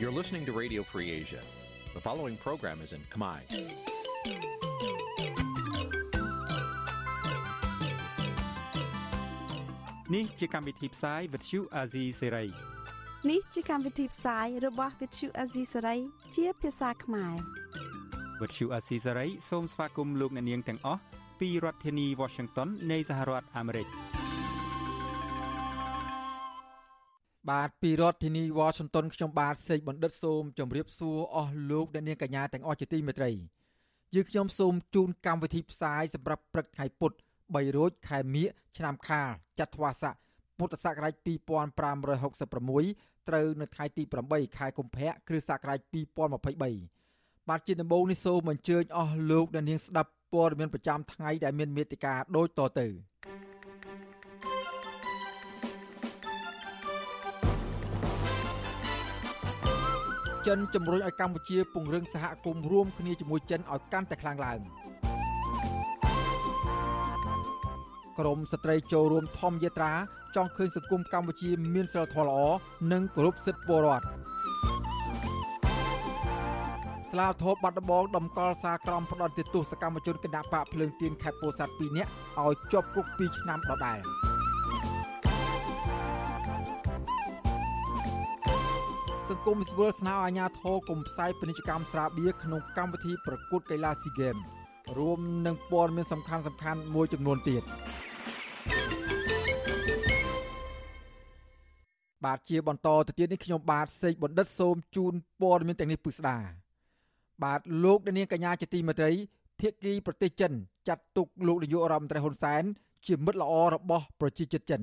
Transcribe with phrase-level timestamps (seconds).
[0.00, 1.40] You're listening to Radio Free Asia.
[1.92, 3.38] The following program is in Khmer.
[10.14, 12.48] នេះជាកម្មវិធីផ្សាយ Vuthu Azizi Serai
[13.30, 15.98] នេះជាកម្មវិធីផ្សាយរបស់ Vuthu Azizi Serai
[16.36, 17.34] ជាភាសាខ្មែរ
[18.40, 21.00] Vuthu Azizi Serai សូមស្វាគមន៍លោកអ្នកនាងទាំងអស់
[21.40, 23.88] ពីរដ្ឋធានី Washington នៃសហរដ្ឋអាមេរិក
[27.50, 33.30] បាទពីរដ្ឋធានី Washington ខ្ញុំបាទសេកបណ្ឌិតសូមជម្រាបសួរអស់លោកអ្នកនាងកញ្ញាទាំងអស់ជាទីមេត្រី
[34.14, 37.16] យើងខ្ញុំសូមជូនកម្មវិធីផ្សាយសម្រាប់ព្រឹកថ្ងៃពុទ្ធ
[37.46, 39.28] 3រោចខែមិញឆ្នាំខាល
[39.60, 40.14] ចត្វាស័ក
[40.58, 41.26] ពុទ្ធសករាជ2566
[43.28, 45.78] ត្រូវនៅថ្ងៃទី8ខែកុម្ភៈគ្រិស្តសករាជ
[46.44, 52.86] 2023បាទជាដំបូងនេះសូមអញ្ជើញអស់លោកអ្នកនាងស្ដាប់ព័ត៌មានប្រចាំថ្ងៃដែលមានមេត្តាដូចតទៅ
[60.48, 64.60] ចិនជំរុញឲ្យកម្ពុជាពង្រឹងសហគមន៍រួមគ្នាជាមួយចិនឲ្យកាន់តែខ្លាំងឡើង
[68.18, 69.92] ក្រមស្ត្រីចូលរួមធម្មយាត្រា
[70.36, 72.40] ចង់ឃើញសង្គមកម្ពុជាមានសិលធម៌ល្អ
[72.92, 74.06] និងគោរពសិទ្ធិពលរដ្ឋ
[77.12, 82.10] ស្លាវធបបាត់ដបងដំកល់សារក្រមផ្ដន់ទោសកម្មជនគណៈបកភ្លើងទៀនខេត្តពោធិ៍សាត់2នាក់
[82.40, 84.00] ឲ្យជាប់គុក2ឆ្នាំដដែល
[89.30, 94.36] សង្គមស៊ីវិលស្នើអាជ្ញាធរកុំផ្សាយពាណិជ្ជកម្មស្រាបៀរក្នុងកម្មវិធីប្រកួតកីឡាស៊ីហ្គេម
[94.98, 97.62] រួមនឹងព័ត៌មានសំខាន់សំខាន់មួយចំនួនទៀត
[102.24, 106.38] បាទជាបន្តទៅទៀតនេះខ្ញុំបាទសេកបណ្ឌិតសូមជូនព័ត៌មានទាំងនេះពិស្ដា
[107.44, 109.12] បាទលោកនាងកញ្ញាជាទីមេត្រី
[109.60, 110.52] ភៀកគីប្រទេសចិន
[110.88, 112.62] ចាត់ទុកលោកនាយករដ្ឋមន្ត្រីហ៊ុនសែន
[113.06, 114.82] ជាមិត្តល្អរបស់ប្រជាជនចិន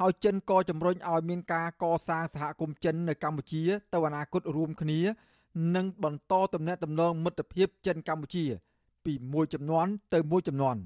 [0.00, 3.62] ហើយចិនក៏ជំរុញឲ្យមានការកសាងសហគមន៍ចិននៅកម្ពុជា
[3.92, 5.00] ទៅអនាគតរួមគ្នា
[5.76, 8.44] និងបន្តទំនាក់ទំនងមិត្តភាពចិនកម្ពុជា
[9.04, 10.76] ពីមួយចំនួនទៅមួយចំនួន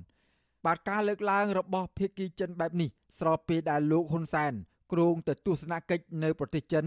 [0.64, 2.88] បាទការលើកឡើងរបស់ភាគីចិនបែបនេះ
[3.18, 4.52] ស្របពេលដែលលោកហ៊ុនសែន
[4.92, 6.84] គ្រោងទៅទស្សនកិច្ចនៅប្រទេសចិន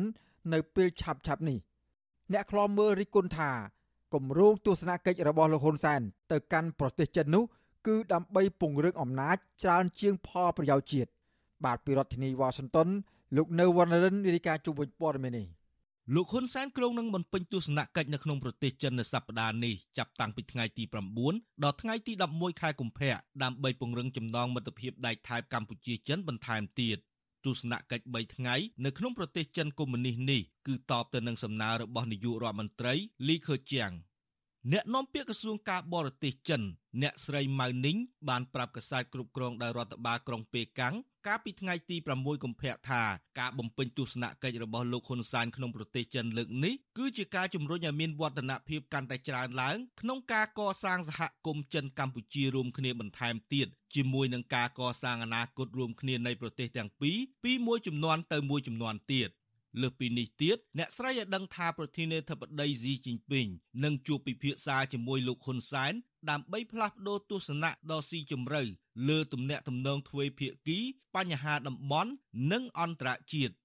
[0.54, 1.58] នៅពេលឆាប់ឆាប់នេះ
[2.34, 3.52] អ្នកខ្លាំមើលរិះគន់ថា
[4.14, 6.02] គម្រោងទស្សនកិច្ចរបស់លោកហ៊ុនសែន
[6.32, 7.44] ទៅកាន់ប្រទេសចិននោះ
[7.88, 11.10] គឺដើម្បីពង្រឹងអំណាចច្រើនជាងផលប្រយោជន៍ជាតិ
[11.66, 12.90] បាទពីរដ្ឋធានីវ៉ាស៊ីនតោន
[13.36, 15.48] លោកនៅវណ្ណរិនរាយការណ៍ជុំវិញព័ត៌មាននេះ
[16.14, 20.84] លោកហ៊ុនសែនក្រុងនឹងបំពេញទស្សនកិច្ចនៅក្នុងប្រទេសចិននៅសប្តាហ៍នេះចាប់តាំងពីថ្ងៃទី
[21.24, 26.98] 9ដល់ថ្ងៃទី11ខែកុម្ភៈដើម្បីពង្រឹងចំណងមិត្តភាពដៃថៃកម្ពុជាចិនបន្ថែមទៀត
[27.46, 28.56] ទស្សនកិច្ច3ថ្ងៃ
[28.86, 32.94] នៅក្នុងប្រទេសចិនកុម្មុយនីសនេះគឺតបទៅនឹងសំណើរបស់នាយករដ្ឋមន្ត្រី
[33.28, 33.92] លីខឺជាង
[34.72, 36.62] អ្នកនាំពាក្យក្រសួងការបរទេសចិន
[37.02, 37.98] អ្នកស្រីម៉ៅនីង
[38.30, 40.96] បានប្រាប់កាសែតគ្រប់គ្រងដោយរដ្ឋបាលក្រុងប៉េកាំង
[41.28, 43.02] កាលពីថ្ងៃទី6កុម្ភៈថា
[43.40, 59.30] ការបំពេញទស្សនកិច្ចរបស់លោកហ៊ុនសែនក្នុងប្រទេសចិនលើកនេះគឺជាការជំរុញឲ្យមានវឌ្ឍនភាពកាន់តែច្រើនឡើងក្នុងការកសាងសហគមន៍ចិនកម្ពុជារួមគ្នាបន្ថែមទៀតជាមួយនឹងការកសាងអនាគតរួមគ្នានៃប្រទេសទាំងពីរពីមួយចំនួនទៅមួយចំនួនទៀត
[59.82, 63.48] លើសពីនេះទៀតអ្នកស្រីឲ្យដឹងថាប្រធានាធិបតីស៊ីជីនពីង
[63.84, 65.94] នឹងជួបពិភាក្សាជាមួយលោកហ៊ុនសែន
[66.30, 68.62] ដើម្បីផ្លាស់ប្តូរទស្សនៈដ៏ស៊ីជម្រៅ
[69.08, 70.80] លើទំនាក់ទំនងទ្វេភាគី
[71.16, 72.12] បញ្ហាតំបន់
[72.52, 73.56] និងអន្តរជាតិ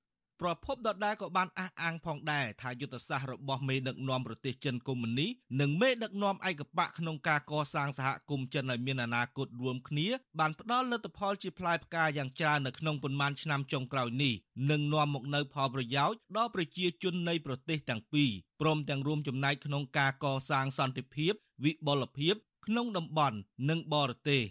[0.40, 5.26] ប្រពន្ធដដែលក៏បានអះអាងផងដែរថាយុទ្ធសាស្ត្ររបស់មេដឹកនាំប្រទេសចិនកុម្មុយនី
[5.60, 14.34] និងមេដឹកនាំឯកបកក្នុងការកសាងសហគមន៍ចិនឲ្យមានអនាគតរួមគ្នាបានផ្ដល់លទ្ធផលជាផ្លែផ្កាយ៉ាងច្រើននៅក្នុងប៉ុន្មានឆ្នាំចុងក្រោយនេះ
[14.70, 21.32] និងនាំមកនូវផលប្រយោជន៍ដល់ប្រជាជននៃប្រទេសទាំងពីរព្រមទាំងរួមចំណែកក្នុងការកសាងសន្តិភាព
[21.64, 22.34] វិបុលភាព
[22.70, 23.36] ក្នុងតំបន់
[23.68, 24.42] និងបរទេស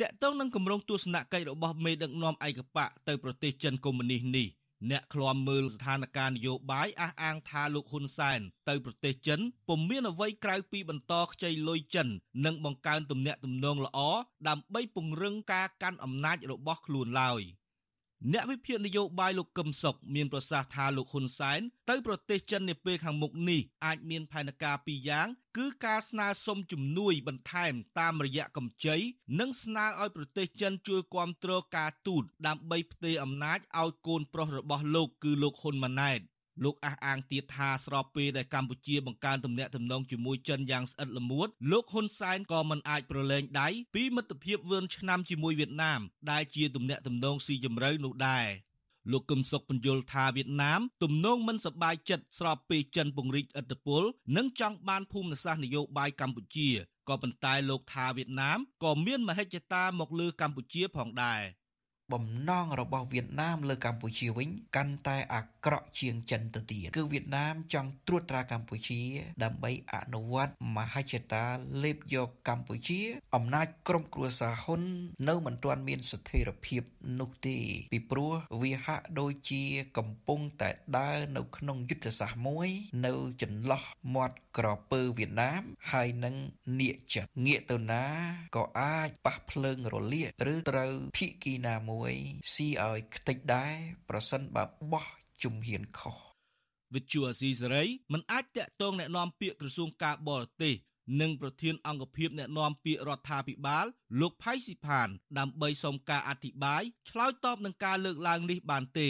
[0.00, 4.48] តកតងនឹងគម្រោងទស្សនកិច្ចរបស់មេដឹកនាំឯកបកទៅប្រទេសចិនកុម្មុយនីសនេះ
[4.90, 12.08] អ្នកឃ្លាំមើលស្ថានភាពនយោបាយអះអាងថាលោកហ៊ុនសែនទៅប្រទេសចិនពុំមានអ្វីក្រៅពីបន្តខ្ចីលុយចិន
[12.44, 13.98] និងបង្កើនទំនាក់ទំនងល្អ
[14.48, 17.42] ដើម្បីពង្រឹងការកាន់អំណាចរបស់ខ្លួនឡើយ។
[18.32, 21.60] អ្នកវិភាគនយោបាយលោកកឹមសុខមានប្រសាសន៍ថាលោកហ៊ុនសែន
[21.90, 25.26] ទៅប្រទេសចិននាពេលខាងមុខនេះអាចមានផែនការពីរយ៉ាង
[25.56, 28.96] គឺការស្នើសុំជំនួយបន្ថែមតាមរយៈកម្ចី
[29.40, 36.20] និងស្នើឲ្យប្រទេសចិនជួយគ្រប់គ្រងការទូតដើម្បីផ្ទេរអំណាចឲ្យកូនប្រុសរបស់លោកគឺលោកហ៊ុនម៉ាណែត
[36.64, 46.00] លោកអះអាងទៀតថាស្របពេលដែលកម្ពុជាបង្កើនទំនាក់ទំនងជាមួយចិនយ៉ាងស្អិតល្មួតលោកហ៊ុនសែនក៏មិនអាចប្រឡែងដៃពីមិត្តភាពវឿនឆ្នាំជាមួយវៀតណាម
[46.30, 48.46] ដែលជាទំនាក់ទំនងស៊ីជម្រៅនោះដែរ
[49.12, 54.02] លោកកឹមសុខបញ្យល់ថាវៀតណាមទំនងមិនសប្បាយចិត្តស្របពេលចិនពង្រីកឥទ្ធិពល
[54.36, 56.68] និងចង់បានភូមិសាស្ត្រនយោបាយកម្ពុជា
[57.08, 61.42] ក៏ប៉ុន្តែលោកថាវៀតណាមក៏មានមហិច្ឆតាមកលើកម្ពុជាផងដែរ
[62.12, 69.00] បំណងរបស់វៀតណាមលើកម្ពុជាវិញកាន់តែអាក្រក់ជាងចិនទៅទៀតគឺវៀតណាមចង់ត្រួតត្រាកម្ពុជា
[69.42, 71.44] ដើម្បីអនុវត្តមហិច្ឆតា
[71.82, 73.00] លេបយកកម្ពុជា
[73.34, 74.82] អំណាចក្រុមគ្រួសារហ៊ុន
[75.28, 76.82] នៅមិនទាន់មានស្ថិរភាព
[77.20, 77.58] នោះទេ
[77.92, 78.32] ពីព្រោះ
[78.62, 79.62] វាហាក់ដូចជា
[79.98, 82.68] កំពុងតែដើរនៅក្នុងយុទ្ធសាស្ត្រមួយ
[83.06, 83.12] នៅ
[83.42, 83.82] ចន្លោះ
[84.14, 85.62] មាត់ក្រពើវៀតណាម
[85.92, 86.34] ហើយនឹង
[86.80, 88.04] នៀកចិត្តងាកទៅណា
[88.56, 91.92] ក៏អាចប៉ះភ្លើងរលាកឬត្រូវភៀកគីណាម
[92.53, 93.73] ស៊ីឲ្យខ្ទេចដែរ
[94.09, 95.05] ប្រសិនបើបោះ
[95.43, 96.17] ជំហានខុស
[96.93, 100.75] វិទ្យុអាស៊ីសេរីមិនអាចតាក់ទងแนะនាំពាក្យក្រសួងការបរទេស
[101.21, 103.85] និងប្រធានអង្គភិបអ្នកណែនាំពាក្យរដ្ឋាភិបាល
[104.21, 109.09] លោកផៃស៊ីផាន ដើម្បីសុំការអធិប្បាយឆ្លើយតបនឹងការលើកឡើងនេះបានទេ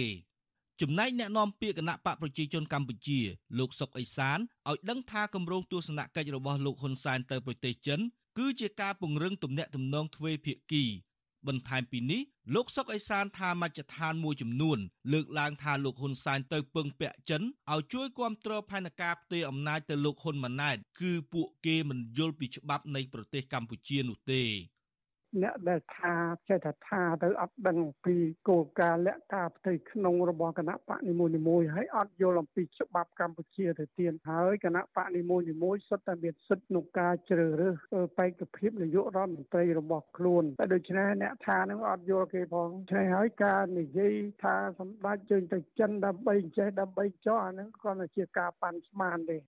[0.81, 3.19] ចំណែកអ្នកនាំពាក្យគណៈបកប្រជាជនកម្ពុជា
[3.59, 4.39] លោកសុកអេសាន
[4.69, 7.99] ឲ្យដឹងថាគម្រោងទស្សនកិច្ចរបស់លោកហ៊ុនសែនទៅប្រទេសចិន
[8.37, 10.83] គឺជាការពង្រឹងទំនាក់ទំនងទ្វេភាគី
[11.47, 12.21] បន្ថែមពីនេះ
[12.54, 14.78] លោកសុកអេសានថាមជ្ឈដ្ឋានមួយចំនួន
[15.12, 17.42] លើកឡើងថាលោកហ៊ុនសែនទៅពឹងពាក់ចិន
[17.72, 24.42] ឲ្យជួយគ្រប់គ្រងផែនការផ្ទេរអំណាចទៅលោកហ៊ុនម៉ាណែតគឺពួកគេមិនយល់ពីច្បាប់នៃប្រទេសកម្ពុជានោះទេ
[25.42, 26.14] អ្នកដែលថា
[26.48, 28.16] ចេះតែថាទៅអត់ដឹងពី
[28.48, 31.14] គោលការណ៍លក្ខការផ្ទៃក្នុងរបស់គណៈបកនី
[31.48, 37.76] មួយៗហើយអត់យល់អំពីច្បាប់កម្ពុជាទៅទៀតហើយគណៈបកនីមួយៗសុទ្ធតែមានសិទ្ធិក្នុងការជ្រើសរើស
[38.18, 49.38] បេក្ខភាពនាយករដ្ឋមន្ត្រីរបស់ខ្លួនតែដូច្នេះអ្នកថានឹងអត់យល់គេផងឆ្នេះហើយការនិយាយថាសម្ដេចជើញទៅចិនដើម្បីចេះដើម្បីចោះអានឹងគ្រាន់តែជាការប៉ាន់ស្មានទេ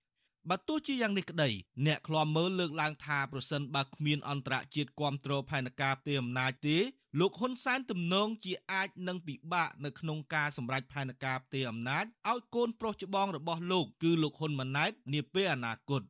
[0.49, 1.49] បើទោះជាយ៉ាងនេះក្តី
[1.85, 6.77] អ្នកឃ្លាំមើលលើកឡើងថាប្រសិនបើគ្មានអន្តរជាតិគ្រប់គ្រងផែនការផ្ទេរអំណាចទេ
[7.19, 16.01] លោកហ៊ុនសែនទំនងជាអាចនឹងពិបាកនៅក្នុងការសម្រេចផែនការផ្ទេរអំណាចឲ្យកូនប្រុសច្បងរបស់លោកគឺលោកហ៊ុនម៉ាណែតនាពេលអនាគត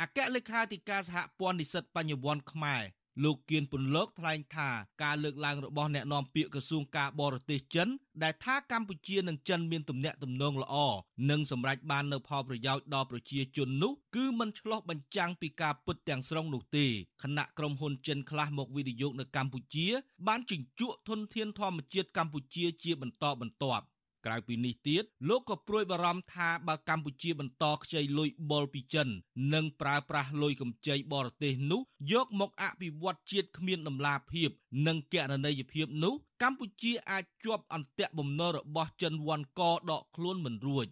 [0.00, 2.82] អគ្គលេខាធិការសហព័ន្ធនិស្សិតបញ្ញវន្តខ្មែរ
[3.22, 4.68] លោកគៀនពន្លកថ្លែងថា
[5.02, 7.88] ការលើកឡើងរបស់អ្នកនាំពាក្យក្រសួងការបរទេសចិន
[8.22, 10.74] ដែលថាកម្ពុជានិងចិនមានទំនាក់ទំនងល្អ
[11.30, 16.86] និងសម្រេចបាននូវផលប្រយោជន៍ដល់ប្រជាជននោះគឺមិនឆ្លោះបញ្ចាំងពីការពិតទាំងស្រុងនោះទេ
[17.22, 19.86] ខណៈក្រុមហ៊ុនចិនខ្លះមកវិនិយោគនៅកម្ពុជា
[20.26, 23.84] បានជញ្ជក់ធនធានធម្មជាតិកម្ពុជាជាបន្តបន្ទាប់
[24.26, 29.08] ក្រៅពីនេះទៀតលោកក៏ព្រួយបារម្ភថាបើកម្ពុជាបន្តខ្ចីលុយបុលពីចិន
[29.54, 31.80] និងប្រើប្រាស់លុយកម្ចីបរទេសនោះ
[32.12, 34.50] យកមកអភិវឌ្ឍជាតិគ្មានដំណាភាព
[34.86, 40.86] និងកណន័យភាពនោះកម្ពុជាអាចជាប់អន្ទាក់បំណុលរបស់ចិនវ៉ាន់កដកខ្លួនមិនរួច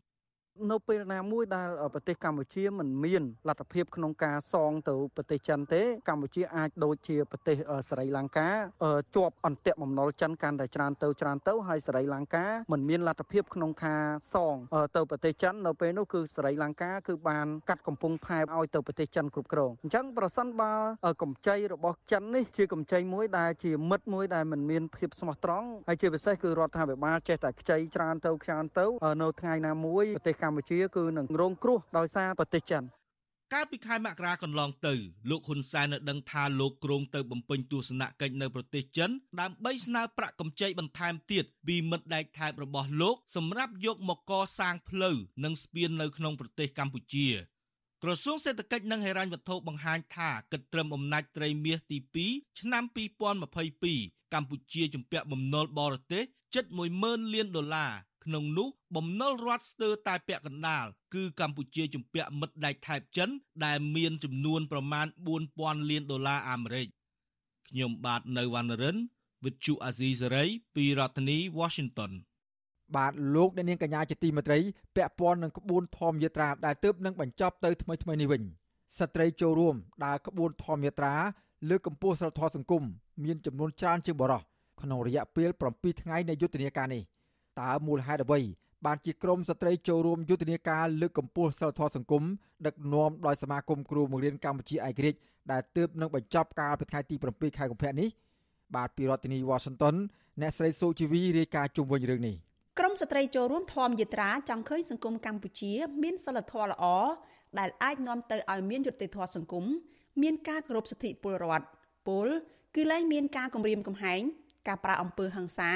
[0.71, 7.57] នៅពេលណាមួយដែលប្រទេសកម្ពុជាមិនមានលទ្ធភាពក្នុងការសងទៅប្រទេសចិនទេ កម្ពុជាអាចដូចជាប្រទេស
[7.91, 8.49] ស្រីលង្កា
[9.17, 14.03] ជាប់អន្ទាក់បំណុលចិនកាន់តែច្រើនទៅច្រើនទៅហើយស្រីលង្កាមិនមានលទ្ធភាពក្នុងការ
[14.35, 14.57] សង
[14.97, 20.73] ទៅប្រទេសចិននៅពេលនោះគឺស្រីលង្កាគឺបានកាត់កំពង់ផែឲ្យទៅប្រទេសចិនគ្រប់គ្រងអញ្ចឹងប្រសិនបើ
[21.23, 28.87] កម្ចីរបស់ចិននេះជាកម្ចីមួយដែលជាមិត្តមួយដែលមិនមានភាពស្មោះត្រង់ហើយជាពិសេសគឺរដ្ឋាភិបាលចេះតែខ្ចីច្រើនទៅច្រើនទៅ
[29.23, 32.85] នៅថ្ងៃណាមួយប្រទេសកម្ពុជាគឺនឹងរងគ្រោះដោយសារប្រទេសចិន
[33.55, 34.95] កាលពីខែមករាកន្លងទៅ
[35.31, 39.11] លោកហ៊ុនសែននៅដឹងថាលោកគ្រងទៅបំពេញទស្សនកិច្ចនៅប្រទេសចិន
[39.41, 47.29] ដើម្បីស្នើប្រាក់កម្ចីបន្ថែមទៀតពីមិត្តដែកថែបរបស់លោកសម្រាប់យកមកកសាងផ្លូវនិងស្ពាននៅក្នុងប្រទេសកម្ពុជា
[48.03, 51.99] ក្រសួងសេដ្ឋកិច្ចនិងហិរញ្ញវត្ថុបង្ហាញថាគិតត្រឹមអំណាចត្រីមាសទី
[52.29, 52.85] 2ឆ្នាំ
[53.59, 56.65] 2022កម្ពុជាជំពាក់បំណុលបរទេសជិត
[57.01, 57.93] 10000លានដុល្លារ
[58.25, 60.85] ក្នុងនោះបំណុលរដ្ឋស្ទើរតែពាក់កណ្ដាល
[61.15, 63.29] គឺកម្ពុជាជំពាក់មិត្តដែកថែបចិន
[63.65, 65.07] ដែលមានចំនួនប្រមាណ
[65.49, 66.87] 4000លានដុល្លារអាមេរិក
[67.69, 68.97] ខ្ញុំបាទនៅវណ្ណរិន
[69.43, 72.13] With Chu Azizi Saray ពីរដ្ឋធានី Washington
[72.97, 74.59] បាទលោកអ្នកនាងកញ្ញាជាទីមេត្រី
[74.97, 78.43] ពាក់ព័ន្ធនឹងក្បួនធម្មយាត្រាដែលទើបនឹងបញ្ចប់ទៅថ្មីថ្មីនេះវិញ
[78.99, 79.75] ស្ត្រីចូលរួម
[80.05, 81.15] ដើរក្បួនធម្មយាត្រា
[81.69, 82.83] លើកកម្ពស់សិលធម៌សង្គម
[83.25, 84.43] មានចំនួនច្រើនជាងបរិះ
[84.81, 87.03] ក្នុងរយៈពេល7ថ្ងៃនៃយុទ្ធនាការនេះ
[87.61, 88.41] តើមូលហេតុអ្វី
[88.87, 92.23] បានជាក្រមស្ត្រីចូលរួមយុទ្ធនាការលើកកម្ពស់សិលធម៌សង្គម
[92.67, 95.19] ដឹកនាំដោយសមាគមគ្រូបង្រៀនកម្ពុជាឯករាជ្យ
[95.53, 98.09] ដែលទើបនឹងបញ្ចប់កាលពីថ្ងៃទី7ខែកុម្ភៈនេះ
[98.77, 99.95] បាទពីរដ្ឋធានី Washington
[100.41, 102.37] អ្នកស្រីសុជីវីរាយការណ៍ជុំវិញរឿងនេះ
[102.79, 106.85] ក្រមស្ត្រីចូលរួមធម្មយាត្រាចង់ឃើញសង្គមកម្ពុជា មានសិលធម៌ល្អ
[107.59, 109.65] ដែលអាចនាំទៅឲ្យមានយុត្តិធម៌សង្គម
[110.23, 111.67] មានការគោរពសិទ្ធិពលរដ្ឋ
[112.09, 112.27] ពល
[112.77, 114.21] គឺលែងមានការគំរាមកំហែង
[114.69, 115.73] ការប្រើអំពើហិង្សា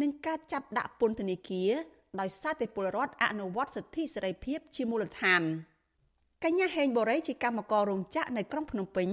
[0.00, 1.72] និងការចាប់ដាក់ពន្ធនាគារ
[2.20, 5.42] ដោយសារតែពលរដ្ឋអនុវត្តសិទ្ធិសេរីភាពជាមូលដ្ឋាន
[6.44, 9.08] កញ្ញាហេងបូរីជាកម្មកររោងចក្រនៅក្រុងភ្នំពេញ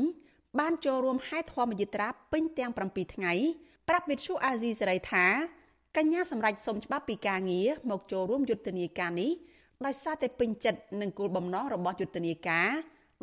[0.60, 3.34] បានចូលរួមហែធម្មយាត្រាពេញទាំង7ថ្ងៃ
[3.88, 5.26] ប្រាប់វិទ្យុអាស៊ីសេរីថា
[5.98, 9.32] កញ្ញាសម្រេចសុំច្បាប់ពីការងារមកចូលរួមយុទ្ធនាការនេះ
[9.86, 12.70] ដោយសារតែពេញចិត្តនឹងគោលបំណងរបស់យុទ្ធនាការ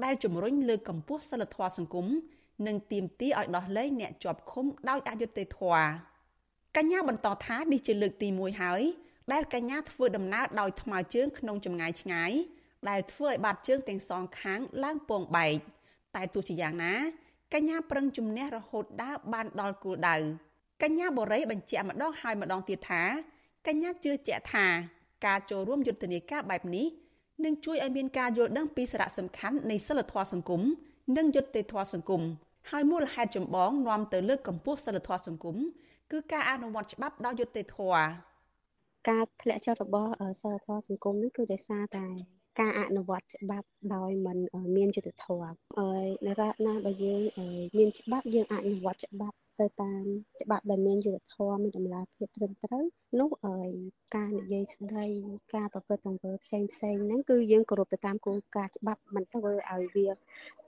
[0.05, 2.07] ដែលជំរុញលើកកម្ពស់សិលធម៌សង្គម
[2.67, 6.12] និងទាមទារឲ្យដោះលែងអ្នកជាប់ឃុំដោយអយុត្តិធម៌
[6.77, 8.83] កញ្ញាបន្តថានេះជាលើកទី1ហើយ
[9.33, 12.33] ដែលកញ្ញាធ្វើដំណើរដោយថ្មើរជើងក្នុងចម្ងាយឆ្ងាយ
[12.89, 15.57] ដែលធ្វើឲ្យបាតជើងទាំងសងខាងឡើងពងបែក
[16.15, 16.95] តែទោះជាយ៉ាងណា
[17.55, 20.17] កញ្ញាប្រឹងជំនះរហូតដើរបានដល់គោលដៅ
[20.83, 23.03] កញ្ញាបរិយបញ្ជាក់ម្ដងហើយម្ដងទៀតថា
[23.67, 24.67] កញ្ញាជឿជាក់ថា
[25.27, 26.87] ការចូលរួមយុទ្ធនាការបែបនេះ
[27.45, 30.63] នឹងជួយឲ្យមានការយល់ដឹងពីសារៈសំខាន់នៃសិលធម៌សង្គម
[31.17, 32.23] និងយុត្តិធម៌សង្គម
[32.71, 35.57] ហើយមូលហេតុចម្បងនាំទៅលើកកម្ពស់សិលធម៌សង្គម
[36.11, 38.05] គឺការអនុវត្តច្បាប់ដោយយុត្តិធម៌
[39.09, 42.07] ការធ្លាក់ចុះរបស់សិលធម៌សង្គមនេះគឺដោយសារតែ
[42.61, 44.39] ការអនុវត្តច្បាប់ដោយមិន
[44.77, 47.23] មានយុត្តិធម៌ហើយនៅរាល់ណាបើយើង
[47.79, 50.05] មានច្បាប់យើងអនុវត្តច្បាប់ទៅតាម
[50.43, 52.85] ច្បាប់ដែលមានយុត្តិធម៌មានតម្លាភាពត្រឹមត្រូវ
[53.21, 53.31] នោះ
[54.17, 55.07] ការនិយាយស្ដី
[55.55, 60.09] ការប្រព្រឹត្តទង្វើផ្សេងផ្សេងហ្នឹងគឺយើងគោរពទៅតាមគោលការណ៍ច្បាប់មិនធ្វើឲ្យវា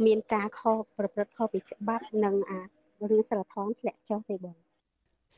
[0.06, 2.60] មានការខុសប្រព្រឹត្តខុសពីច្បាប់និងអា
[3.10, 4.56] រឿងសិលធម៌ធ្លាក់ចុះទេបង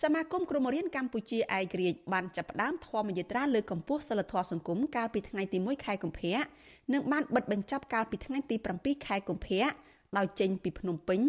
[0.02, 6.38] សមាគមគ្រូបង្រៀនកម្ពុជាឯករាជ្យបានចាប់ផ្ដើមធម្មយាត្រាលើកកម្ពស់សិលធម៌សង្គមកាលពីថ្ងៃទី1ខែកុម្ភៈ
[6.92, 9.66] និងបានបិទបញ្ចប់កាលពីថ្ងៃទី7ខែកុម្ភៈ
[10.16, 11.20] ដោយចេញពីភ្នំពេញ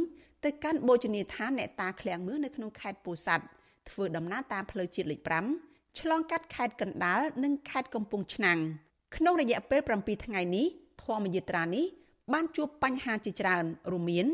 [0.43, 3.45] ទៅកាន់បូជនីយដ្ឋានអ្នកតាឃ្លាំងមឿនៅក្នុងខេត្តពោធិ៍សាត់
[3.89, 5.19] ធ្វើដំណើរតាមផ្លូវជាតិលេខ
[5.59, 8.59] 5ឆ្លងកាត់ខេត្តកណ្ដាលនិងខេត្តកំពង់ឆ្នាំង
[9.15, 10.67] ក្នុងរយៈពេល7ថ្ងៃនេះ
[11.03, 11.85] ធម្មយាត្រានេះ
[12.33, 14.27] បានជួបបញ្ហាជាច្រើនរួមមាន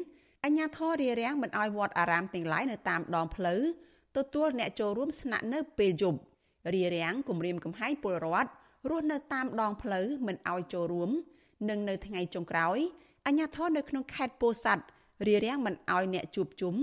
[0.44, 3.62] អញ្ញាធររារាំងមិនអោយវត្តអារាមទាំងឡាយនៅតាមដងផ្លូវ
[4.18, 6.20] ទទួលអ្នកចូលរួមស្នាក់នៅពេលយប់
[6.74, 8.50] រារាំងគម្រាមកំហែងពលរដ្ឋ
[8.90, 11.10] រស់នៅតាមដងផ្លូវមិនអោយចូលរួម
[11.70, 12.78] និងនៅថ្ងៃចុងក្រោយ
[13.28, 14.84] អញ្ញាធរនៅក្នុងខេត្តពោធិ៍សាត់
[15.28, 16.76] រារាំងមិនអោយអ្នកជួបជុំ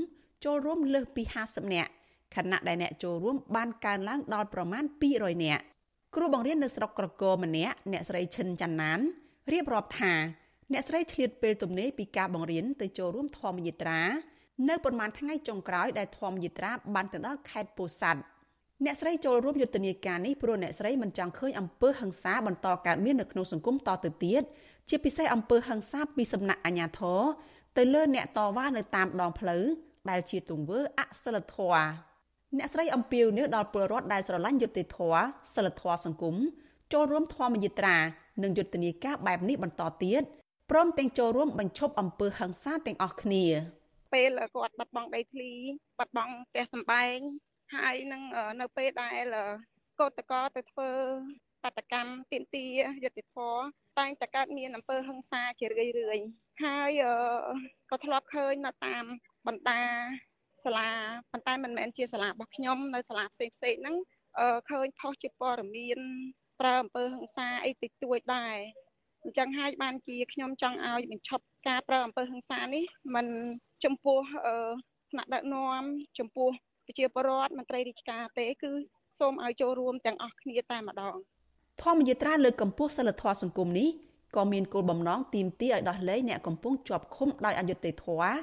[0.45, 1.91] ចូលរួមលើសពី50នាក់
[2.35, 4.85] ខណៈដែលអ្នកចូលរួមបានកើនឡើងដល់ប្រមាណ
[5.15, 5.63] 200នាក់
[6.15, 9.01] គ្រូបង្រៀននៅស្រុកក្រគរម្នាក់អ្នកស្រីឈិនច័ន្ទណាន
[9.53, 10.13] រៀបរាប់ថា
[10.73, 14.01] អ្នកស្រីឆ្លៀតពេលទំនេរពីការបង្រៀនទៅចូលរួមធម្មយាត្រា
[14.69, 18.21] នៅប្រមាណថ្ងៃចុងក្រោយដែលធម្មយាត្រាបានទៅដល់ខេត្តពោធិ៍សាត់
[18.85, 24.43] អ្នកស្រីចូលរួមយុទ្ធនាការនេះព្រោះអ្នកស្រីមិនចង់ឃើញអំពើហិង្សាបន្តកើតមាននៅក្នុងសង្គមតទៅទៀត
[24.89, 27.21] ជាពិសេសអំពើហិង្សាពីសំណាក់អាជ្ញាធរ
[27.77, 29.65] ទៅលើអ្នកតវ៉ានៅតាមដងផ្លូវ
[30.11, 31.85] ដែលជាទង្វើអសិលធម៌
[32.59, 35.23] អ្នកស្រីអំពីវនេះដល់ពលរដ្ឋដែលស្រឡាញ់យុត្តិធម៌
[35.55, 36.37] សិលធម៌សង្គម
[36.93, 37.97] ចូលរួមធម្មយាត្រា
[38.43, 40.23] និងយុទ្ធនាការបែបនេះបន្តទៀត
[40.71, 43.45] ព្រមទាំងចូលរួមបញ្ឈប់អំពើហិង្សាទាំងអស់គ្នា
[44.13, 45.53] ពេលគាត់បាត់បង់ដីធ្លី
[45.99, 47.19] បាត់បង់ផ្ទះសម្បែង
[47.77, 48.23] ហើយនឹង
[48.61, 49.25] នៅពេលដែល
[50.01, 50.91] កោតកោទៅធ្វើ
[51.65, 52.71] បដកម្មទាមទារ
[53.05, 53.65] យុត្តិធម៌
[53.99, 56.19] តែងតែកើតមានអំពើហិង្សាជារឿយរឿយ
[56.65, 57.03] ហើយ
[57.91, 59.05] ក៏ធ្លាប់ឃើញនៅតាម
[59.47, 59.83] បណ្ដា
[60.65, 60.91] សាលា
[61.33, 63.97] ប៉ុន្តែមិនមែនជាសាលារបស់ខ្ញុំនៅសាលាផ្សេងផ្សេងហ្នឹង
[64.71, 66.01] ឃើញផុសជាព័ត៌មាន
[66.61, 68.57] ប្រើអំពើហិង្សាអីតិចតួចដែរ
[69.23, 73.27] អញ្ចឹងហើយបានជាខ្ញុំចង់ឲ្យបញ្ឈប់ការប្រើអំពើហិង្សានេះมัน
[73.85, 74.19] ចំពោះ
[75.11, 75.83] ថ្នាក់ដឹកនាំ
[76.19, 76.49] ចំពោះ
[76.87, 78.73] ប្រជាពលរដ្ឋមន្ត្រីរាជការទេ គឺ
[79.19, 81.15] សូមឲ្យចូលរួមទាំងអស់គ្នាតែម្ដង
[81.83, 83.89] ធម្មយាត្រាលើកកម្ពស់សិលធម៌សង្គមនេះ
[84.37, 88.35] ក៏មានគោលបំណងទាមទារឲ្យដោះលែងអ្នកកំពុងជាប់ឃុំដោយអយុត្តិធម៌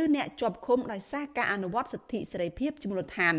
[0.00, 3.34] ឬអ្នកជាប់ឃុំដោយសារការអនុវត្តសិទ្ធិសេរីភាពជាមូលដ្ឋាន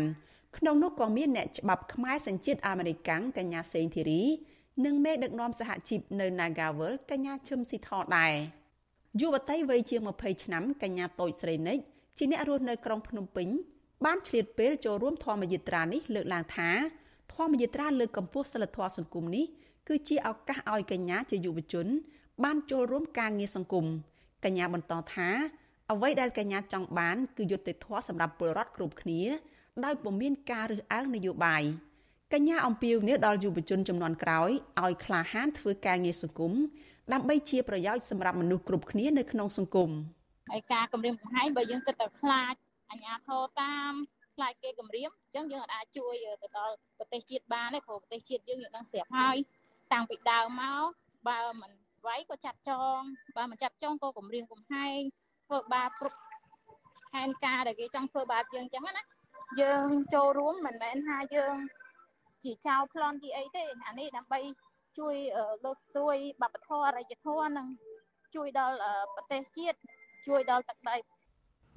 [0.56, 4.22] ក្នុងនោះក៏មានអ្នកច្បាប់ខ្មែរសញ្ជាតិអាមេរិកកញ្ញាសេងធីរី
[4.84, 8.34] និងមេដឹកនាំសហជីពនៅ Nagawal កញ្ញាឈឹមស៊ីថដែរ
[9.20, 11.78] យុវតីវ័យជាង20ឆ្នាំកញ្ញាតូចស្រីនិច
[12.18, 13.48] ជាអ្នករស់នៅក្រុងភ្នំពេញ
[14.04, 16.70] បានឆ្លៀតពេលចូលរួមធម្មយាត្រានេះលើកឡើងថា
[17.34, 19.46] ធម្មយាត្រាលើកកម្ពស់សិលធម៌សង្គមនេះ
[19.88, 21.86] គឺជាឱកាសឲ្យកញ្ញាជាយុវជន
[22.44, 23.86] បានចូលរួមការងារសង្គម
[24.44, 25.28] កញ្ញាបន្តថា
[25.92, 29.22] អ្វីដែលកញ្ញាចង់បាន គឺយុត្តិធម៌សម្រាប់ពលរដ្ឋគ្រប់គ្នា
[29.84, 31.62] ដោយពុំមានការរើសអើងនយោបាយ
[32.34, 34.50] កញ្ញាអំពាវនាវដល់យុវជនចំនួនក្រោយ
[34.82, 36.52] ឲ្យក្លាហានធ្វើការងារសង្គម
[37.12, 39.90] ដើម្បីជាប្រយោជន៍សម្រាប់មនុស្សគ្រប់គ្នានៅក្នុងសង្គម
[40.50, 42.54] ហើយការគម្រាមកំហែងបើយើងគិតតែខ្លាច
[42.90, 43.92] អញ្ញាធរតាម
[44.34, 49.36] ខ្លាចគេគម្រាមអញ្ចឹងយើងអាចជួយទៅដល់ប្រទេសជាតិបានទេព្រោះប្រទេសជាតិយើងយើងដឹងស្រាប់ហើយ
[49.92, 50.84] តាំងពីដើមមក
[51.28, 51.72] បើមិន
[52.06, 53.00] វាយក៏ចាត់ចង
[53.36, 54.98] បើមិនចាត់ចងក៏គម្រាមកំហែង
[55.46, 56.18] ធ្វើបាបគ្រប់
[57.12, 59.04] ផែនការដែលគេចង់ធ្វើបាបយើងអញ្ចឹងណា
[59.60, 61.54] យើងចូលរួមមិនមែនថាយើង
[62.44, 64.40] ជាចៅប្លន់ជាអីទេអានេះដើម្បី
[64.98, 65.14] ជួយ
[65.64, 67.66] លើកស្ទួយបព្វធម៌អរិយធម៌និង
[68.34, 68.76] ជួយដល់
[69.14, 69.78] ប្រទេសជាតិ
[70.28, 70.96] ជួយដល់ទឹកដី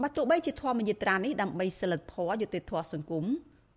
[0.03, 3.25] បើទោះបីជាធម្មយាត្រានេះដើម្បីសិលធម៌យុត្តិធម៌សង្គម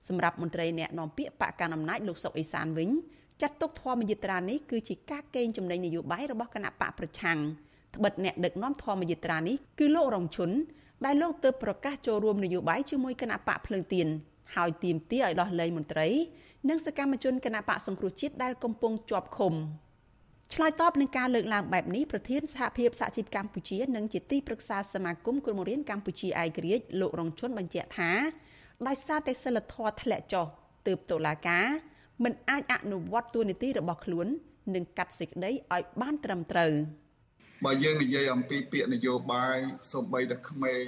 [0.09, 2.91] សម្រាប់មន្ត្រីអ្នកនាំពាក្យបកកណ្ដាលអំណាចលោកសុកអេសានវិញ
[3.43, 7.39] ចាត់ទុកធម្មយាត្រានេះគឺជាការកេងចំណេញនយោបាយរបស់គណៈបកប្រឆាំង
[7.97, 10.51] ត្បិតអ្នកដឹកនាំធម្មយាត្រានេះគឺលោករងឈុន
[11.05, 14.07] ដែលលោកទៅប្រកាសចូលរួមនយោបាយជាមួយគណៈបកភ្លើងទៀន
[14.55, 16.09] ហើយទាមទារឲ្យដោះលែងមន្ត្រី
[16.69, 19.55] និងសកម្មជនគណៈបកសង្គ្រោះជាតិដែលកំពុងជាប់ឃុំ
[20.55, 28.11] ឆ្លើយតបនឹងការលើកឡើងបែបនេះប្រធានសហភាពសហជីពកម្ពុជានិងជាទីប្រឹក្សាសមាគមគ្រូបង្រៀនកម្ពុជាឯករាជ្យលោករងជុនបញ្ជាក់ថា
[28.87, 30.47] ដោយសារតែសិលធម៌ធ្លាក់ចុះ
[30.87, 31.67] ទើបតុលាការ
[32.25, 34.27] មិនអាចអនុវត្តទួនាទីរបស់ខ្លួន
[34.75, 36.73] និងកាត់សេចក្តីឲ្យបានត្រឹមត្រូវ
[37.65, 39.57] បើយើងនិយាយអំពីពាក្យនយោបាយ
[39.93, 40.87] សំបីតែក្មេង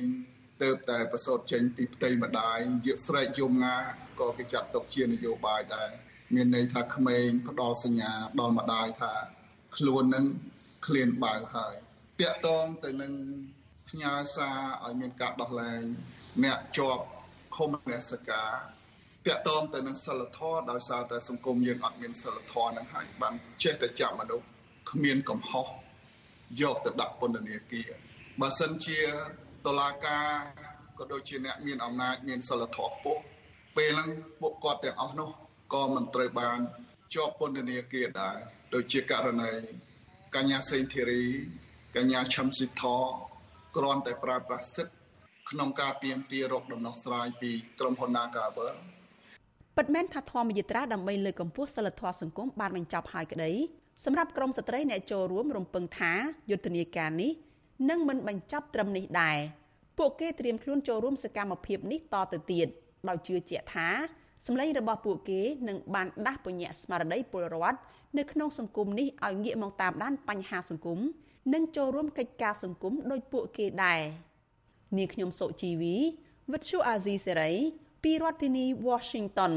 [0.63, 3.77] ទៅតែប្រសូតចេញពីផ្ទៃម្ដាយយកស្រែកយំងា
[4.21, 5.91] ក៏គេចាត់ទុកជានយោបាយដែរ
[6.35, 9.13] មានន័យថាក្មេងផ្ដល់សញ្ញាដល់ម្ដាយថា
[9.77, 10.27] ខ្លួននឹង
[10.87, 11.75] ឃ្លានបើហើយ
[12.21, 13.13] តាក់តងទៅនឹង
[13.89, 15.83] ផ្ញើសារឲ្យមានការដោះលែង
[16.45, 17.05] អ្នកជាប់
[17.57, 18.45] ឃុំនសកា
[19.27, 24.47] តាក់តងទៅនឹងសិលធម៌ដោយសារតែសង្គមយើងអត់មានសិលធម៌នឹងហើយបានចេះតែចាប់មនុស្ស
[24.91, 25.67] គ្មានកំហុស
[26.63, 27.91] យកទៅដាក់ពន្ធនាគារ
[28.41, 29.01] បើសិនជា
[29.67, 30.27] តុលាការ
[30.99, 33.21] ក៏ដូចជាអ្នកមានអំណាចមានសិលធម៌ខ្ពស់
[33.77, 35.31] ពេលហ្នឹងពួកគាត់ទាំងអស់នោះ
[35.75, 36.59] ក៏មិនត្រូវបាន
[37.15, 38.37] ជាប់ពន្ធនាគារដែរ
[38.75, 39.53] ដូចជាករណី
[40.37, 41.25] កញ្ញាសេងធីរី
[41.97, 42.85] កញ្ញាឈឹមស៊ីធ
[43.77, 44.95] គ្រាន់តែប្រើប្រាស់សិទ្ធិ
[45.51, 48.77] ក្នុងការទៀមទារកដំណោះស្រាយពីក្រុមហ៊ុន Nagavel
[49.77, 53.53] ពិតមែនថាធម្មយិត្រាដើម្បីលើកកម្ពស់សិលធម៌សង្គមបានបញ្ចប់ហើយក្តី
[54.05, 56.13] សម្រាប់ក្រមស្ត្រីអ្នកចូលរួមរំពឹងថា
[56.51, 57.33] យុទ្ធនាការនេះ
[57.91, 59.39] នឹងមិនបញ្ចប់ត្រឹមនេះដែរ
[59.99, 62.69] ពួកគេត្រៀមខ្លួនចូលរួមសកម្មភាពនេះតទៅទៀត
[63.09, 63.89] ដោយជឿជាក់ថា
[64.47, 67.79] សម្លេងរបស់ពួកគេនឹងបានដាស់ពញ្ញស្មារតីពលរដ្ឋ
[68.19, 70.99] នៅក្នុងសង្គមនេះឲ្យងាកមកតាមដានបញ្ហាសង្គម
[71.55, 74.01] និងចូលរួមកិច្ចការសង្គមដោយពួកគេដែរ
[74.99, 75.97] នាងខ្ញុំសុជីវី
[76.53, 77.53] វិទ្យុអាស៊ីសេរី
[78.03, 79.53] ពីរដ្ឋធានី Washington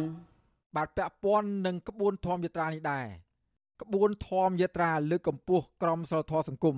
[0.76, 3.06] បាទពាក់ព័ន្ធនឹងក្បួនធម្មយាត្រានេះដែរ
[3.82, 6.78] ក្បួនធម្មយាត្រាលើកកម្ពស់ក្រមសីលធម៌សង្គម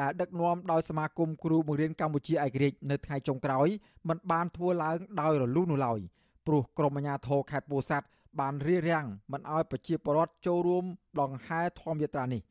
[0.00, 3.68] ដែលដឹកនាំដោយសមាគមគ្រូបង្រៀនកម្ពុជាឯករាជ្យនៅថ្ងៃចុងក្រោយ
[4.08, 6.00] មិនបានធ្វើឡើងដោយរលូននោះឡើយ
[6.46, 8.06] ព្រោះក្រមអាជ្ញាធរខេត្តពោធិ៍សាត់
[8.40, 10.84] បានរៀបរៀងមិនឲ្យប្រជាពលរដ្ឋចូលរួម
[11.20, 12.42] ដង្ហែធម្មយាត្រានេះ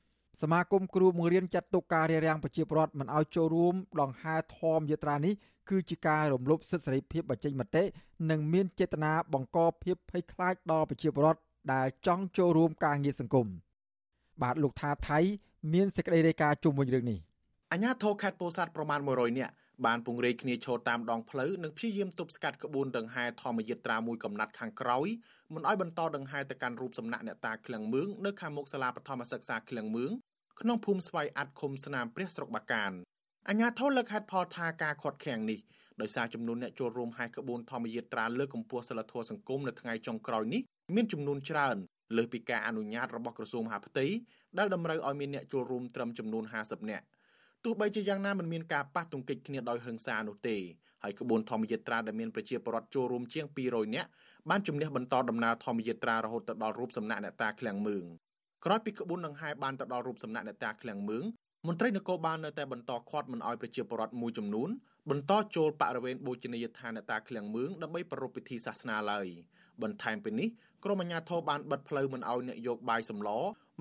[0.41, 5.33] សមាគមគ្រូបង្រៀនចាត់ទុកការរៀបរៀងប្រជាពលរដ្ឋមិនឲ្យចូលរួមដង្ហែធម្មយាត្រានេះ
[5.69, 7.83] គឺជាការរំលោភសិទ្ធិសេរីភាពបញ្ចេញមតិ
[8.29, 11.41] និងមានចេតនាបង្កភាពភ័យខ្លាចដល់ប្រជាពលរដ្ឋ
[11.73, 13.47] ដែលចង់ចូលរួមការងារសង្គម
[14.41, 15.19] បាទលោកថាថៃ
[15.73, 17.19] មានសេចក្តីរាយការណ៍ជុំវិញរឿងនេះ
[17.73, 19.53] អាញាធរខេត្តពោធិ៍សាត់ប្រមាណ100នាក់
[19.85, 25.07] បានពង្រាយគ្នាឈរតាមដងផ្លូវនិងព្យាយាមទប់ស្កាត់ក្បួនដង្ហែធម្មយាត្រាមួយកំណាត់ខាងក្រោយ
[25.53, 30.11] មិនឲ្យបន្តដង្ហែទៅកាន់រូបសំណាក់អ្នកតាឃ្លាំងមឿងនៅខាងមុខសាលាបឋមសិក្សាឃ្លាំងមឿង
[30.61, 32.91] ក្នុងភូមិស្វាយអាត់ឃុំស្នាមព្រះស្រុកបាកាន
[33.49, 35.59] អាញាធរលើកហេតុផលថាការខាត់ខាំងនេះ
[36.01, 40.61] ដោយសារចំនួនអ្នកចូលរួមហែកក្បួនធម្មយាត្រាលើកកម្ពស់សិលធម៌សង្គមនៅថ្ងៃចុងក្រោយនេះ
[40.95, 41.77] មានចំនួនច្រើន
[42.17, 44.05] លើសពីការអនុញ្ញាតរបស់ក្រសួងមហាផ្ទៃ
[44.57, 47.05] ដែលតម្រូវឲ្យមានអ្នកចូលរួមត្រឹមចំនួន50នាក់
[47.65, 50.57] ទោះបីជាយ៉ាងណាមិនមានការប៉ះទង្គិចគ្នាដោយហិង្សានោះទេ
[51.03, 54.09] ហើយក្បួនធម្មយាត្រាដែលមានប្រជាពលរដ្ឋចូលរួមជាង200នាក់
[54.49, 58.03] បានជំនះបន្តដំណើរធម្មយាត្រារហូតទៅដល់រូបសំណាក់អ្នកតាឃ្លាំងមឿង
[58.65, 61.23] ក្រោយពីក្បួនដង្ហែបានទៅដល់រូបសំណាក់អ្នកតាឃ្លាំងមឿង
[61.67, 64.69] មន្ត្រីនគរបាលនៅតែបន្តឃាត់មិនអោយប្រជាពលរដ្ឋមួយចំនួន
[65.09, 69.27] បន្តចូលបរិវេណបូជនីយដ្ឋានអ្នកតាឃ្លាំងមឿងដើម្បីប្រារព្ធពិធីសាសនាឡើយ
[69.81, 70.47] បន្ថែមពីនេះ
[70.83, 73.29] ក្រមអាជ្ញាធរបានបិទផ្លូវមិនអោយអ្នកយកបាយសម្ល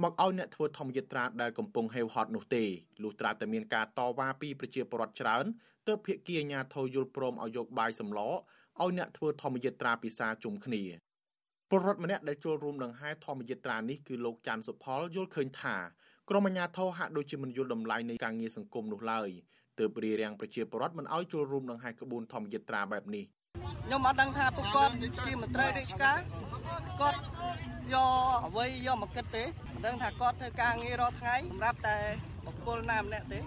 [0.03, 2.65] មកឲ្យអ្នកធ្វើធម្មយាត្រាដែលកំពុងហេវហត់នោះទេ
[3.03, 5.45] លុះត្រាតែមានការតវ៉ាពីប្រជាពលរដ្ឋច្រើន
[5.87, 10.83] ទើបភាគីអាជ្ញាធរយល់ព្រមឲ្យយកបាយសម្លឲ្យអ្នកធ្វើធម្មយាត្រាពិសាជុំគ្នា
[11.71, 15.77] ពលរដ្ឋម្នាក់ដែលចូលរួមដង្ហែធម្មយាត្រានេះគឺលោកច័ន្ទសុផលយល់ឃើញថា
[16.31, 19.29] ក្រមអាជ្ញាធរហាក់ដូចជាមិនយល់តម្លៃនៃការងារសង្គមនោះឡើយ
[19.79, 23.25] ទើបរៀបរៀងប្រជាពលរដ្ឋមិនឲ្យចូលរួមដង្ហែក្បួនធម្មយាត្រាបែបនេះ
[23.85, 24.93] ខ្ញុំអត់ដឹងថាពួកគាត់
[25.27, 26.19] ជាមន្ត្រីរាជការ
[27.01, 27.19] គាត់
[27.95, 31.99] យកអ្វីយកមកគិតទេមិនដឹងថាគាត់ធ្វើការងាររាល់ថ្ងៃសម្រាប់តែ
[32.45, 33.41] បុគ្គលណាម្នាក់ទេ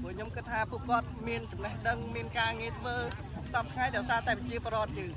[0.00, 2.94] ព្រោះខ្ញុំគិតថាពួកគាត់មានចំណេះដឹងមានការងារធ្វើ
[3.52, 5.10] សពថ្ងៃដោយសារតែវិជាបរដ្ឋយើង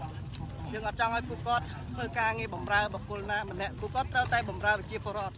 [0.73, 1.65] យើងអត់ចង់ឲ្យពួកគាត់
[1.95, 5.35] ធ្វើការងារបម្រើបុគ្គលណាម្នាក់ពួកគាត់ត្រូវតែបម្រើវិជាបរដ្ឋ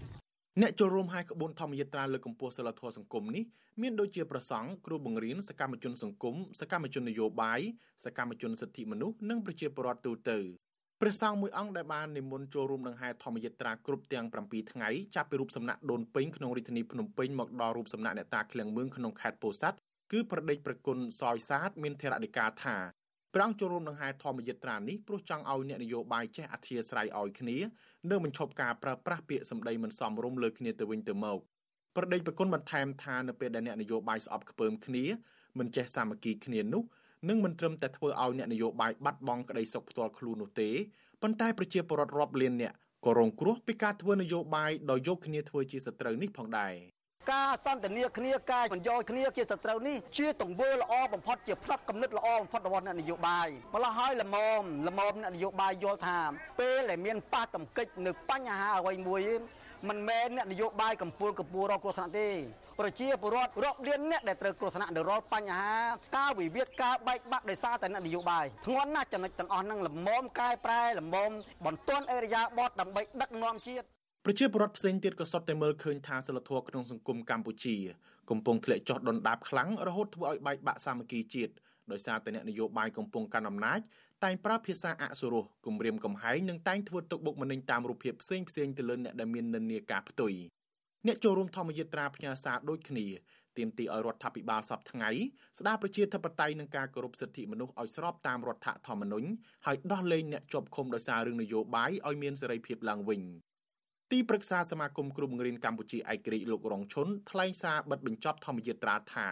[0.62, 3.44] អ្នកចូលរួមហាយក្បួនធម្មយាត្រាលើកកម្ពស់សិលធម៌សង្គមនេះ
[3.82, 7.62] មានដូចជាប្រសង់គ្រូបង្រៀនសកម្មជនសង្គមសកម្មជននយោបាយ
[8.06, 10.40] សកម្មជនសិទ្ធិមនុស្សនិងប្រជាពលរដ្ឋទូទៅ
[11.02, 19.78] ព្រះសង្ឃមួយអង្គដែលបាននិមន្តចូលរួមនឹងហែធម្មយាត្រាគ្រប់ទាំង7ថ្ងៃចាប់ពីរូបសំណាក់ដូនពេញក្នុងរាជធានីភ្នំពេញមកដល់រូបសំណាក់អ្នកតាឃ្លាំងមឿងក្នុងខេត្តពោធិ៍សាត់
[20.12, 22.76] គឺប្រដេចប្រគុណសយសាទមានធរណិកាថា
[23.34, 27.58] ព្រះអង្គចូលរួមនឹងហែធម្មយាត្រានេះព្រោះចង់ឲ្យអ្នកនយោបាយចេះអធិស្ឋានឲ្យគ្នា
[28.10, 31.40] និងបញ្ឈប់ការប្រើប្រាស់ពាក្យសម្ដីមិនសមរម្យលើគ្នាទៅវិញទៅមក
[31.96, 35.06] ប្រដេចប្រគុណបន្ថែមថានៅពេលដែលអ្នកនយោបាយស្អប់ខ្ពើមគ្នា
[35.60, 36.84] មិនចេះសាមគ្គីគ្នានោះ
[37.30, 40.70] នឹងមិនត្រឹមតែធ្វើឲ្យអ្នកនយោបាយបាត់បង់ក្តីសុខផ្ទាល់ខ្លួននោះទេ
[41.22, 42.74] ប៉ុន្តែប្រជាពលរដ្ឋរាប់លានអ្នក
[43.06, 46.74] ក៏រងគ្រោះពីការធ្វើនយោបាយដោយយកគ្នាធ្វើជាសត្រូវនេះផងដែរ
[47.32, 56.20] ការសន្ទនាគ្នាការបញ្យល់គ្នាជាសត្រូវនេះជាទង្វើល្អបំផុតជាផ្នែកកំណត់ល្អបំផុតរបស់អ្នកនយោបាយម្ល៉េះហើយល្មមល្មមអ្នកនយោបាយយល់ថា
[56.60, 59.22] ពេលដែលមានប៉ះទង្គិចនៅបញ្ហាអ្វីមួយ
[59.90, 62.30] មិនមែនអ្នកនយោបាយកម្ពុជាកម្ពុជារកគ្រោះថ្នាក់ទេ
[62.80, 65.76] ប្រជាពលរដ្ឋរាប់លានអ្នកដែលត្រូវគ្រោះថ្នាក់នៅរាល់បញ្ហា
[66.18, 70.10] ការវិវាទការបែកបាក់ដោយសារតែអ្នកនយោបាយធ្ងន់ណាស់ចំណុចទាំងអស់ហ្នឹងលំម
[70.40, 71.18] កែប្រែលំម
[71.66, 73.86] បន្ទន់អេរយាបតដើម្បីដឹកនាំជាតិ
[74.26, 77.76] ប្រជាពលរដ្ឋផ្សេងទៀតក៏សុទ្ធតែមើលឃើញថាសិលធម៌ក្នុងសង្គមកម្ពុជា
[78.30, 81.54] កំពុងធ្លាក់ចុះដុនដាបខ្លាំងរហូតធ្វើឲ្យបែកបាក់សាមគ្គីជាតិ
[81.92, 83.80] ដោយសារតែអ្នកនយោបាយកំពុងកាន់អំណាច
[84.24, 90.34] តែងប្រើភាសាអសុរោះគំរាមកំហែងនិងតែងធ្វើទុកបុកម្នេញតាមរូបភាពផ្សេងផ្សេងទៅលើអ្នកដែលមាននិន្នាការផ្ទុយ
[91.08, 93.08] អ្នកចូលរួមធម្មយាត្រាផ្ញើសារដូចគ្នា
[93.58, 95.10] ទាមទារឲ្យរដ្ឋាភិបាលសពថ្ងៃ
[95.58, 99.28] ស្ដារប្រជាធិបតេយ្យនិងការគោរពសិទ្ធិមនុស្សឲ្យស្របតាមរដ្ឋធម្មនុញ្ញ
[99.66, 103.22] ហើយដោះលែងអ្នកជាប់ឃុំដោយសាររឿងនយោបាយឲ្យមានសេរីភាពឡើងវិញ
[104.12, 109.28] ទីប្រឹក្សាសមាគមគ្រូបង្រៀនកម្ពុជាឯករាជ្យលោករងឈុនថ្លែងសារបិទបញ្ចប់ធម្មយាត្រាថា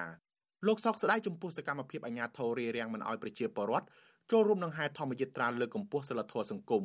[0.68, 3.88] លោកសោកស្ដាយចំពោះសកម្មភាពអាញាធររារាំងមិនឲ្យប្រជាពលរដ្ឋ
[4.32, 6.84] ចូលរួមនឹងហេតុធម្មយិត្រាលើកកម្ពស់សិលធម៌សង្គម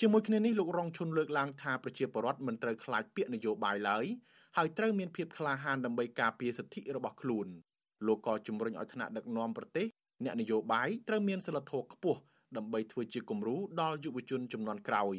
[0.00, 4.04] ជាមួយគ្នានេះលោករងឈុនលើកឡើងថាប្រជាពលរដ្ឋមិនត្រូវខ្លាចពាក្យនយោបាយឡើយ
[4.56, 7.46] ហើយត្រូវមានភាពក្លាហានដើម្បីការពារសិទ្ធិរបស់ខ្លួន
[8.06, 9.86] លោកក៏ជំរុញឲ្យថ្នាក់ដឹកនាំប្រទេស
[10.24, 12.20] អ្នកនយោបាយត្រូវមានសិលធម៌ខ្ពស់
[12.56, 15.16] ដើម្បីធ្វើជាគំរូដល់យុវជនចំនួនក្រោយ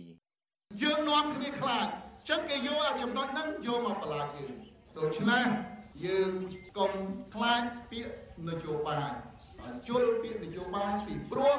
[0.81, 1.85] យើងនាំគ្នាខ្លាច
[2.29, 4.53] ចឹងគេយកអាចំណុចហ្នឹងយកមកបន្លាចយើង
[4.97, 5.45] ដូច្នេះ
[6.05, 6.31] យើង
[6.77, 6.93] កុំ
[7.33, 8.13] ខ្លាចពាក្យ
[8.47, 9.28] នយោបាយ
[9.87, 11.57] ជលពាក្យនយោបាយពីព្រោះ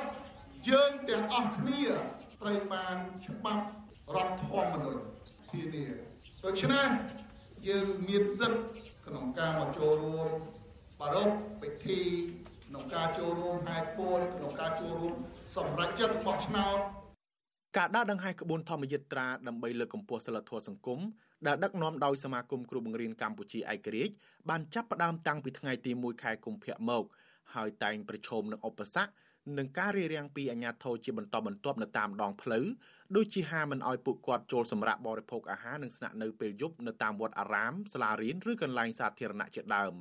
[0.68, 1.84] យើងទាំងអស់គ្នា
[2.40, 3.64] ត្រូវបានច្បាប់
[4.16, 5.02] រដ្ឋធម្មនុញ្ញ
[5.52, 5.84] ធានា
[6.44, 6.88] ដូច្នេះ
[7.68, 8.62] យើងមានសិទ្ធិ
[9.06, 10.28] ក្នុងការមកចូលរួម
[11.00, 12.00] ប្រារព្ធពិធី
[12.66, 15.14] ក្នុងការចូលរួមហែកពូនក្នុងការចូលរួម
[15.56, 16.78] សម្រេចចិត្តបោះឆ្នោត
[17.76, 21.00] ការដើរដង្ហែក្បួនធម្មយិត្រាដើម្បីលើកកម្ពស់សិលធម៌សង្គម
[21.46, 24.14] ដែលដឹកនាំដោយសមាគមគ្រូបង្រៀនកម្ពុជាឯករាជ្យ
[24.48, 27.04] បានចាប់ផ្ដើមតាំងពីថ្ងៃទី1ខែកុម្ភៈមក
[27.54, 29.10] ហើយតែងប្រឈមនឹងឧបសគ្គ
[29.58, 32.64] និងការរារាំងពីអាជ្ញាធរជាបន្តបន្ទាប់នៅតាមដងផ្លូវ
[33.16, 39.94] ដូចជាហាមិនអោយពួកគាត់ចូលសម្រាប់បរិភោគអាហារនិងស្នាក់នៅពេលយប់នៅតាមវត្តអារាមសាលារៀនឬកន្លែងសាធារណៈជាដើម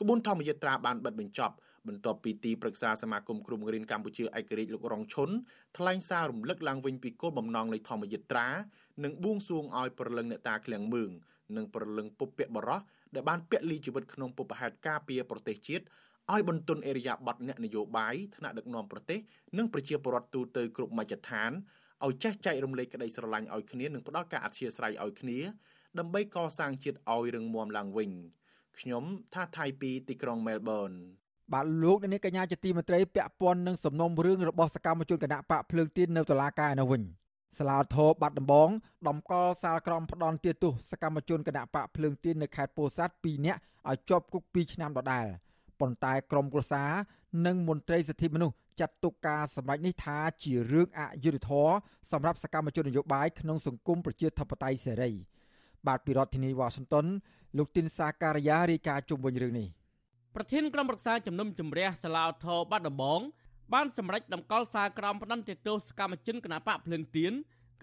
[0.00, 1.54] ក្បួនធម្មយាត្រាបានបិទបញ្ចប់
[1.88, 5.30] បន្ទាប់ពីទីប្រឹក្សាសមាគមគ្រូបង្រៀនកម្ពុជាឯករាជ្យលោករងឈុន
[5.78, 8.48] ថ្លែងសាររំលឹកឡើងវិញពីគោលបំណងនៃធម្មយាត្រា
[9.04, 11.10] និងបួងសួងឲ្យប្រលឹងអ្នកតាឃ្លាំងមឿង
[11.56, 12.80] និងប្រលឹងពុព្វបរោះ
[13.14, 15.84] ដែលបានពលីជីវិតក្នុងពុបហេតុការពារប្រទេសជាតិ
[16.32, 19.18] ឲ្យបន្ទន់អេរយាប័តអ្នកនយោបាយថ្នាក់ដឹកនាំប្រទេស
[19.58, 21.50] និងប្រជាពលរដ្ឋទូទៅគ្រប់មជ្ឈដ្ឋាន
[22.06, 25.38] ឲ្យចេះចែករំលែកក្តីស្រឡាញ់ឲ្យគ្នានិងផ្ដល់ការអធិស្ឋានឲ្យគ្នា
[25.98, 28.10] ដើម្បីកសាងជាតិឲ្យរឹងមាំឡើងវិញ
[28.78, 30.90] ខ្ញុំថាថៃពីទីក្រុងមែលប៊ន
[31.52, 37.02] បាទលោកនាងកញ្ញាជាទីមេត្រីពាក់ព័ន្ធនឹងសំណុំរឿងរបស់សកម្មជនគណៈបកភ្លើងទៀននៅតុលាការនៅវិញ
[37.58, 38.70] សាលាធរបាត់ដំបង
[39.08, 45.26] ដំកល់សាលក្រមផ្ដន់ទាទោសសកម្មជនគណៈបកភ្លើងទៀននៅខេត្តពោធិ៍សាត់2នាក់ឲ្យជាប់គុក2ឆ្នាំដដែល។
[45.80, 46.90] ប៉ុន្តែក្រមគ្រួសារ
[47.46, 51.74] និងមន្ត្រីសិទ្ធិមនុស្សចាត់ទុកការសម្ដែងនេះថាជារឿងអយុត្តិធម៌
[52.12, 55.10] សម្រាប់សកម្មជននយោបាយក្នុងសង្គមប្រជាធិបតេយ្យសេរី
[55.86, 57.06] បាទពីរដ្ឋធានីវ៉ាស៊ីនតោន
[57.58, 59.68] លោកទីនសាការីយ៉ារាយការណ៍ជុំវិញរឿងនេះ
[60.34, 63.20] ប្រធានក្រុមប្រឹក្សាជំនុំជម្រះសាឡាវថបាត់ដំបង
[63.74, 67.32] បានសម្រេចតម្កល់សារក្រមផ្ដន្ទាទោសសកម្មជនគណបកភ្លើងទៀន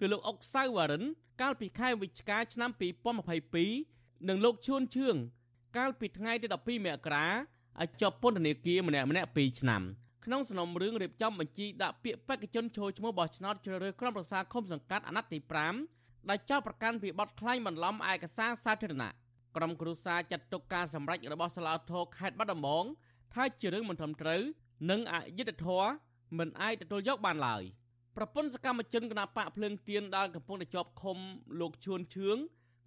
[0.00, 1.02] គឺលោកអុកសៅវ៉ារិន
[1.40, 2.70] កាលពីខែវិច្ឆិកាឆ្នាំ
[3.48, 5.16] 2022និងលោកឈួនឈឿង
[5.76, 7.26] កាលពីថ្ងៃទី12មករា
[7.82, 9.82] ឲ្យជាប់ពន្ធនាគារម្នាក់ម្នាក់2ឆ្នាំ
[10.24, 15.38] ក្នុងសំណុំរឿងរៀបចំបញ្ជីដាក់ពាក្យបេក្ខជនចូលឈ្មោះបោះឆ្នោតជ្រើសរើសក្រុមប្រឹក្សាឃុំសង្កាត់អាណត្តិទី
[15.84, 19.10] 5ដែលចោទប្រកាន់ពីបទក្លែងបន្លំឯកសារសាធារណៈ
[19.56, 22.84] ក្រុមគ្រួសារចាត់ទុកការសម្រេចរបស់សាលាធរខេត្តបាត់ដំបង
[23.34, 24.42] ថាជារឿងមិនត្រឹមត្រូវ
[24.90, 25.90] និងអយុត្តិធម៌
[26.38, 27.62] មិនអាចទទួលយកបានឡើយ
[28.16, 31.18] ប្រពន្ធសកម្មជនគណបកភ្លើងទៀនដែលកំពុងតែជាប់ឃុំ
[31.60, 32.36] លោកឈួនឈឿង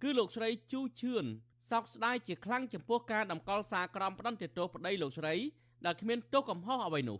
[0.02, 1.24] គឺលោកស្រីជូឈឿន
[1.72, 5.34] សោកស្ដាយជាខ្លាំងចំពោះការតម្កល់សារក្រមផ្ដន្ទាទោសប្តីលោកស្រី
[5.86, 7.18] ដែលគ្មានទោសកំហុសអ្វីនោះ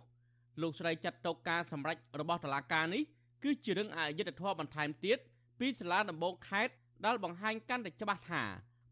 [0.63, 3.03] លោកស្រីចាត់ទុកការសម្រេចរបស់តុលាការនេះ
[3.45, 5.19] គឺជារឿងអយុត្តិធម៌បន្ថែមទៀត
[5.61, 6.75] ពីសាលាដំបងខេត្ត
[7.07, 8.43] ដែលបង្ហាញកាន់តែច្បាស់ថា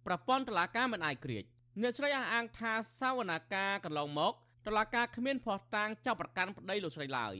[0.07, 1.45] ប្រព័ន្ធតុលាការមិនអាចក្រៀក
[1.83, 4.33] អ្នកស្រីអះអាងថាសវនាការកន្លងមក
[4.67, 7.35] តុលាការគ្មានភ័ស្តុតាងចាប់ប្រកាន់ប្តីលោកស្រីឡើយ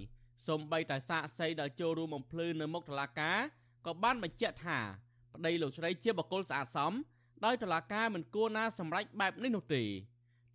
[0.47, 3.39] សូម្បីតែសាកសីដែលចូលរួមបំភ្លឺនៅមុខតុលាការ
[3.87, 4.79] ក៏បានបញ្ជាក់ថា
[5.35, 6.95] ប្តីលោកស្រីជាបុគ្គលស្អាតសម
[7.45, 9.83] ដោយតុលាការមិនគួរណាសម្រេចបែបនេះនោះទេ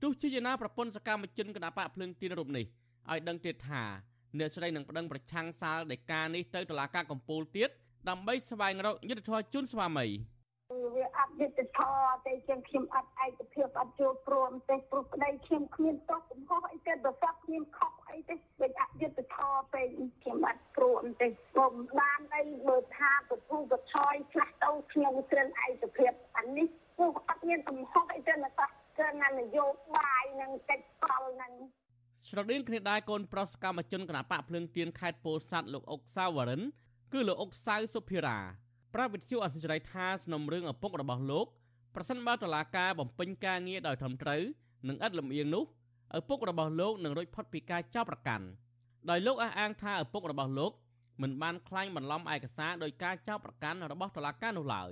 [0.01, 2.65] ទោះជាយ៉ាងណាប្រពន្ធសកម្មជនគណបកភ្លើងទីនរូបនេះ
[3.11, 3.83] ឲ្យដឹងទៀតថា
[4.39, 7.69] អ្នកស្រីនឹងប្តឹងប្រឆាំងសាលដីកានេះទៅតុលាការកំពូលទៀត
[8.09, 10.34] ដើម្បីស្វែងរកយុត្តិធម៌ជូនស្វាមីវា
[11.17, 19.87] អត់យុត្តិធម៌ទេជាងខ្ញុំអត់ឯកភាពអត់ចូលព្រមទេព្រោះប្តីខ្ញុំគ្មានទោសកំហុសអីទេប្រសពគ្មានខុសអីទេវិញអយុត្តិធម៌ពេក
[20.21, 29.65] ខ្ញុំអត់ព្រមទេខ្ញុំបានអីមើលថាប្រភូប្រឆយខ្លះទៅខ្ញុំត្រឹមឯកភាពអានេះព្រោះអត់មានកំហុសអីទេណាសោះគឺណានយោ
[29.95, 31.53] បាយនិងកិច្ចកលនឹង
[32.27, 36.61] ស្រដៀងគ្នាដែរកូនប្រុសកម្មជនគណៈបកភ្លើងទៀនខេត្តពោធិ៍សាត់លោកអុកសាវរិន
[37.13, 38.39] គឺលោកអុកសៅសុភិរា
[38.95, 41.45] ប្រាប់វិទ្យុអសិរ័យថាសំណុំរឿងឪពុករបស់លោក
[41.95, 44.41] ប្រសិនបើតុលាការបំពេញការងារដោយត្រឹមត្រូវ
[44.87, 45.63] និងឥតលំអៀងនោះ
[46.17, 48.45] ឪពុករបស់លោកនឹងរួចផុតពីការចោទប្រកាន់
[49.09, 50.71] ដោយលោកអះអាងថាឪពុករបស់លោក
[51.21, 54.91] មិនបានក្លែងបន្លំឯកសារដោយការចោទប្រកាន់របស់តុលាការនោះឡើយ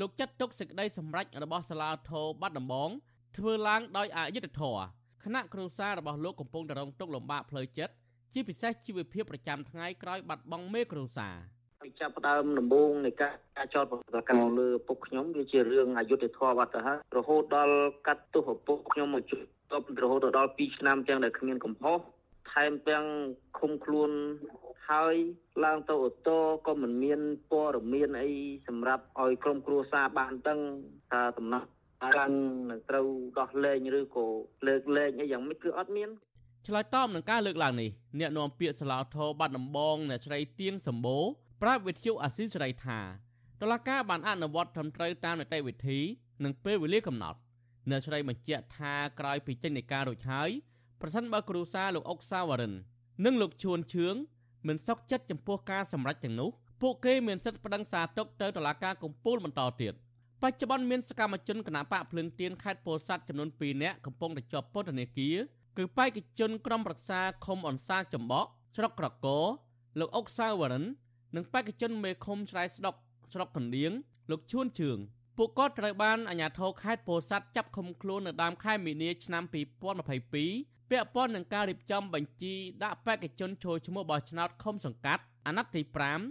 [0.00, 2.90] លោកចាត់ទុកសេចក្តីសម្រេចរបស់សាលាធរបាត់ដំបង
[3.36, 4.84] ធ្វើឡើងដោយអយុត្តិធម៌
[5.24, 7.94] គណៈគ្រួសាររបស់លោកកំពុងតែរងទុក្ខលំបាកផ្លូវចិត្ត
[8.32, 11.57] ជាពិសេសជីវភាពប្រចាំថ្ងៃក្រោយបាត់បង់មេគ្រួសារ
[11.88, 19.38] ពីចាប់ផ្ដើមដំបូងនៃការការចោទប្រកាន់លើពុកខ្ញុំវាជារឿងអយុត្តិធម៌បាត់ទៅហើយរហូតដល់កាត់ទោសឪពុកខ្ញុំមកជួ
[19.96, 21.98] បរហូតដល់2ឆ្នាំទាំងដែលគ្មានកំហុស
[22.52, 23.04] ថែមទាំង
[23.58, 24.10] ឃុំខ្លួន
[24.90, 25.14] ហើយ
[25.64, 27.20] ឡើងទៅអូតូក៏មិនមាន
[27.50, 28.30] ព័ត៌មានអី
[28.68, 30.60] សម្រាប់ឲ្យក្រុមគ្រួសារបានដឹង
[31.10, 31.62] ថាដំណោះ
[32.16, 32.38] កាន់
[32.70, 33.06] នឹងត្រូវ
[33.38, 34.26] ដោះលែងឬក៏
[34.66, 36.10] លើកលែងអីយ៉ាងម៉េចគឺអត់មាន
[36.66, 41.24] ឆ្លើយតបនឹងការលើកឡើងនេះអ្នកនាំពាក្យសាឡាធរបាត់ដំបងអ្នកស្រីទៀងសម្បូរ
[41.62, 43.00] ប្រាប់វិទ្យុអាស៊ីសេរីថា
[43.60, 45.98] តឡាការបានអនុវត្តត្រឹមត្រូវតាមនីតិវិធី
[46.44, 47.38] និងពេលវេលាកំណត់
[47.90, 50.50] អ្នកស្រីបញ្ជាក់ថាក្រោយពីចេញនៃការរួចហើយ
[51.00, 52.74] ប្រសិនបើគ្រូសាលោកអុកសាវរិន
[53.24, 54.14] និងលោកជួនឈឿង
[54.68, 56.50] មិនសុខចិត្តចំពោះការសម្រេចទាំងនោះ
[56.82, 59.94] ពួកគេមានសិទ្ធិប្តឹងសារទុកទៅតុលាការកំពូលបន្តទៀត
[60.42, 65.36] បច្ចុប្បន្នមានសកម្មជនគណបកភ្លឹងទៀនខេត្តពោធិ៍សាត់ចំនួន2នាក់កំពុងតែជាប់ពន្ធនាគារ
[65.78, 69.38] គឺបេក្ខជនក្រុមប្រឹក្សាឃុំអនសាចំបក់ស្រុកក្រកោ
[69.98, 70.84] លោកអុកសាវរិន
[71.36, 72.94] និងបេក្ខជនមេឃុំស្រែស្ដុក
[73.32, 73.92] ស្រុកកណ្ដៀង
[74.30, 74.98] លោកឈួនជឿង
[75.36, 85.82] ពួកគាត់ត្រូវបានអាជ្ញាធរខេត្តពោធិ៍សាត់ចាប់ឃុំខ្លួននៅដើមខែមីនាឆ្នាំ2022ពាក់ព័ន្ធនឹងការរៀបចំបញ្ជីដាក់បេក្ខជនចូលឈ្មោះបោះឆ្នោតឃុំសង្កាត់អាណត្តិទី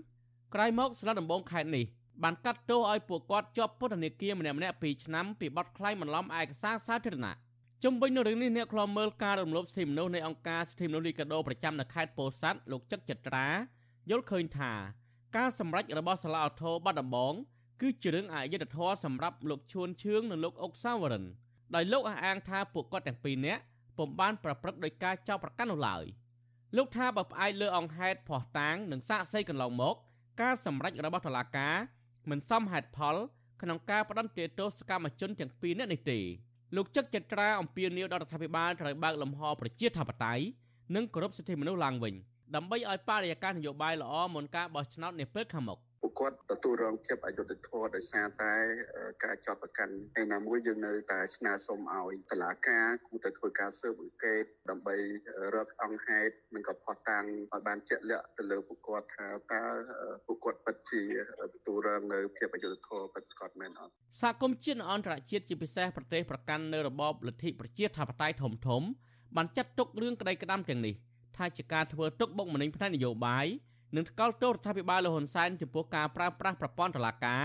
[0.04, 1.86] 5ក្រោយមកស្លឹកដំបងខេត្តនេះ
[2.24, 7.36] បានកាត់ទោសឲ្យពួកគាត់ជាប់ពន្ធនាគារម្នាក់ម្នាក់2ឆ្នាំពីបទក្លែងបន្លំឯកសារសាធារណៈ
[7.84, 13.48] ជុំវិញនឹងរឿងនេះអ្នកខ្លាំមើលការរំលោភសិទ្ធិមនុស្សនៃអង្គការសិទ្ធិមនុស្សលីកាដូប្រចាំនៅខេត្តពោធិ៍សាត់លោកចឹកចត្រា
[14.10, 14.72] យល់ឃើញថា
[15.38, 17.34] ការសម្រេចរបស់សាលាឧទ្ធរបាត់ដំបង
[17.82, 21.24] គឺជារឿងអយុត្តិធម៌សម្រាប់លោកឈួនឈឿងនិងលោកអុកសាវរិន
[21.76, 23.62] ដោយលោកអះអាងថាពួកគាត់ទាំងពីរនាក់
[23.98, 26.04] ពុំបានប្រព្រឹត្តដោយការចោទប្រកាន់នោះឡើយ
[26.78, 29.96] លោកថាបើផ្អែកលើអង្គហេតុភ័ស្តុតាងនិងសាកសីកន្លងមក
[30.41, 31.76] ការសម្រេចរបស់តុលាការ
[32.30, 33.15] មិនសមហេតុផល
[33.62, 36.20] ក្នុងការផ្ដន្ទាទោសកម្មជនទាំងពីរនាក់នេះទេ
[36.76, 40.43] លោកចឹកចត្រាអំពាវនាវដល់រដ្ឋាភិបាលត្រូវបើកលំហប្រជាធិបតេយ្យ
[40.96, 42.13] និងគោរពសិទ្ធិមនុស្សឡើងវិញ
[42.56, 48.54] ដើម្បីឲ្យបរិយាកាសនយោបាយល្អមុនការបោះឆ្នោតនាពេលខាងមុខពួកគាត់ទទួលរងភាពអយុត្តិធម៌ដោយសារតែ
[49.24, 54.96] ការចោទប្រកាន់ឯណាមួយយើងនៅតែស្នើសុំឲ្យតឡាការគូទៅធ្វើការស៊ើបអង្កេតដើម្បី
[55.56, 59.64] រកអង្គហេតុនិងក៏ផុសតាំងឲ្យបានជាក់លាក់ទៅលើពួកគាត់ថាតើ
[60.26, 61.02] ពួកគាត់ពិតជា
[61.56, 68.82] ទទួលរងនៅភាពអយុត្តិធម៌ពិតប្រាកដមែនអត់សហគមន៍ជាតិអន្តរជាតិជាពិសេសប្រទេសប្រកាន់នៅរបបលទ្ធិប្រជាធិបតេយ្យធំធំ
[69.36, 70.96] បានចាត់ទុករឿងក្តីក្តាំទាំងនេះ
[71.38, 73.45] ថាជាការធ្វើទុកបុកម្នេញផ្នែកនយោបាយ
[73.95, 77.43] និងថ្កោលទោសរដ្ឋាភិបាលលហ៊ុនសែនចំពោះការប្រើប្រាស់ប្រព័ន្ធតុលាការ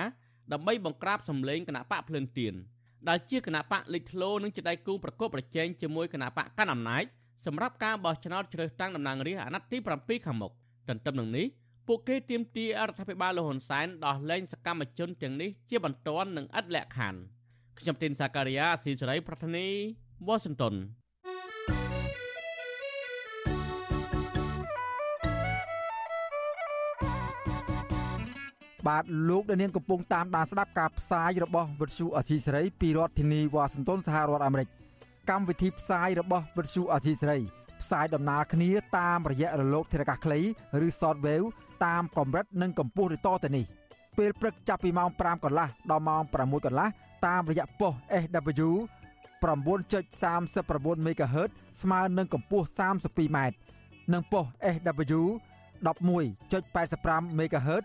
[0.53, 2.55] ដើម្បីបង្ក្រាបសម្លេងគណៈបកភ្លើងទៀន
[3.09, 7.05] ដែលជាគណៈបកលេចធ្លោនិងជាដៃគូប្រកបប្រជែងជាមួយគណៈបកកណ្ដាលអំណាច
[7.47, 10.53] សម្រាប់ការបោះឆ្នោតជ្រើសតាំងតំណាងរាស្ត្រអាណត្តិទី7ខាងមុខ
[10.89, 11.47] ទន្ទឹមនឹងនេះ
[11.89, 17.21] ពួកគេទាមទាររដ្ឋាភិបាលលហ៊ុនសែនដោះលែងសកម្មជនទាំងនេះជាបន្ទាន់និងឥតលក្ខខណ្ឌ
[17.79, 19.67] ខ្ញុំទីនសាការីយ៉ាស៊ីសេរីប្រធានី
[20.27, 20.75] វ៉ាស៊ីនតោន
[28.87, 34.69] បាទលោកដានៀងកំពុងតាមដានស្ដាប់ការផ្សាយរបស់វិទ្យុអសីសេរីពីរដ្ឋធានីវ៉ាស៊ីនតោនសហរដ្ឋអាមេរិក
[35.31, 37.39] កម្មវិធីផ្សាយរបស់វិទ្យុអសីសេរី
[37.83, 40.41] ផ្សាយដំណើរគ្នាតាមរយៈរលកធារកាសខ្លី
[40.85, 41.47] ឬ Shortwave
[41.85, 43.65] តាមកម្រិតនិងកម្ពស់ដូចតទៅនេះ
[44.19, 46.89] ពេលព្រឹកចាប់ពីម៉ោង5កន្លះដល់ម៉ោង6កន្លះ
[47.27, 47.93] តាមរយៈប៉ុស
[48.23, 48.71] SW
[49.43, 51.51] 9.39 MHz
[51.83, 53.39] ស្មើនឹងកម្ពស់ 32m
[54.13, 55.23] និងប៉ុស SW
[55.83, 57.85] 11.85 MHz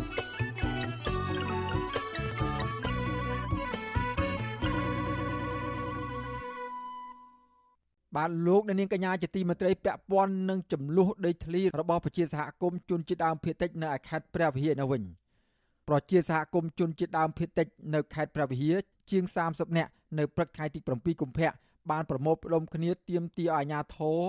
[8.15, 15.03] បាទលោកអ្នកនាងកញ្ញាជាទីមេត្រីពាក់ព័ន្ធនឹងចំនួនដីធ្លីរបស់ប្រជាសហគមន៍ជនជាតិដើមភាគតិចនៅខេត្តព្រះវិហារនៅវិញ
[15.87, 18.77] ប្រជាសហគមន៍ជនជាតិដើមភាគតិចនៅខេត្តព្រះវិហារ
[19.11, 21.51] ជាង30នាក់នៅព្រឹកថ្ងៃទី7កុម្ភៈ
[21.91, 24.19] បានប្រមូលផ្ដុំគ្នាទាមទារឲ្យអាជ្ញាធរ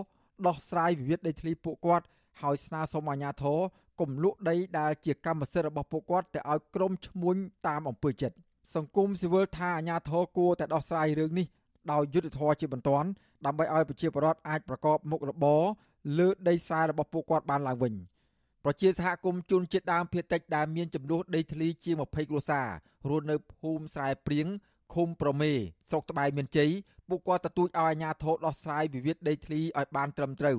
[0.46, 2.04] ដោះស្រាយវិវាទដីធ្លីពួកគាត់
[2.40, 3.58] ហើយស្នើសុំអាជ្ញាធរ
[4.00, 8.36] កុំលក់ដីដែលជាកម្មសិទ្ធិរបស់ពួកគាត់ទៅឲ្យក្រុមឈ្មួញតាមអំពើចិត្ត
[8.74, 11.46] សង្គមស៊ីវិលថាអាជ្ញាធរគួរតែដោះស្រាយរឿងនេះ
[11.92, 13.08] ដោយយុទ្ធធរជាបន្ទាន់
[13.46, 15.62] ដើម្បីឲ្យប្រជាពលរដ្ឋអាចប្រកបមុខរបរ
[16.18, 17.94] លើដីស្រែរបស់ពួកគាត់បានឡើងវិញ
[18.64, 22.68] ប្រជាសហគមន៍ជនជាតិដើមភាគតិចដែលមានចំនួនដីធ្លីជាង20គ្រួសារ
[23.08, 24.46] រស់នៅភូមិស្រែព្រៀង
[24.94, 25.52] ឃុំប្រមេ
[25.90, 26.70] ស្រុកត្បែយមានជ័យ
[27.08, 30.58] ពួកគាត់ទទូចឲ្យអាជ្ញាធរដោះស្រាយវិវាទដីធ្លីឲ្យបានត្រឹមត្រូវ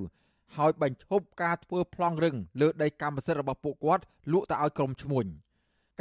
[0.58, 5.26] ហើយបញ្ឈប់ការធ្វើប្លង់រឹងលើដីកម្មសិទ្ធិរបស់ពួកគាត់លក់ទៅឲ្យក្រុមឈ្មួញ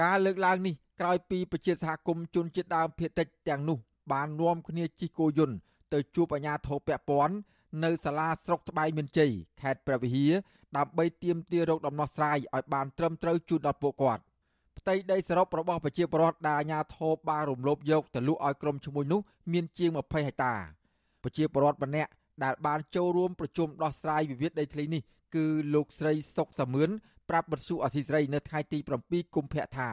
[0.03, 3.79] ការលើកឡើងនេះក្រោយពីប្រជាសហគមន៍ជនជាតិដើមភាគតិចទាំងនោះ
[4.12, 5.57] បាននាំគ្នាជិះគោយន្ត
[5.93, 7.35] ទៅជួបអាជ្ញាធរពាក់ព័ន្ធ
[7.85, 10.33] នៅសាលាស្រុកត្បែងមានជ័យខេត្តព្រះវិហារ
[10.77, 14.23] ដើម្បីទាមទាររកដំណោះស្រាយឲ្យបានត្រឹមត្រូវជូនដល់ពួកគាត់
[14.79, 19.21] ផ្ទៃដីសរុបរបស់ប្រជាពលរដ្ឋដែលអាជ្ញាធរបានរំលោភយកទៅលក់ឲ្យក្រុមឈ្មួញនោះ
[19.53, 20.55] មានជាង20ហិកតា
[21.23, 22.11] ប្រជាពលរដ្ឋម្នាក់
[22.45, 25.03] ដែលបានចូលរួមប្រជុំដោះស្រាយវិវាទដីធ្លីនេះ
[25.35, 26.91] គឺលោកស្រីសុកសាមឿន
[27.31, 29.91] ប្រាប់បទសុអសីស្រីនៅថ្ងៃទី7កុម្ភៈថា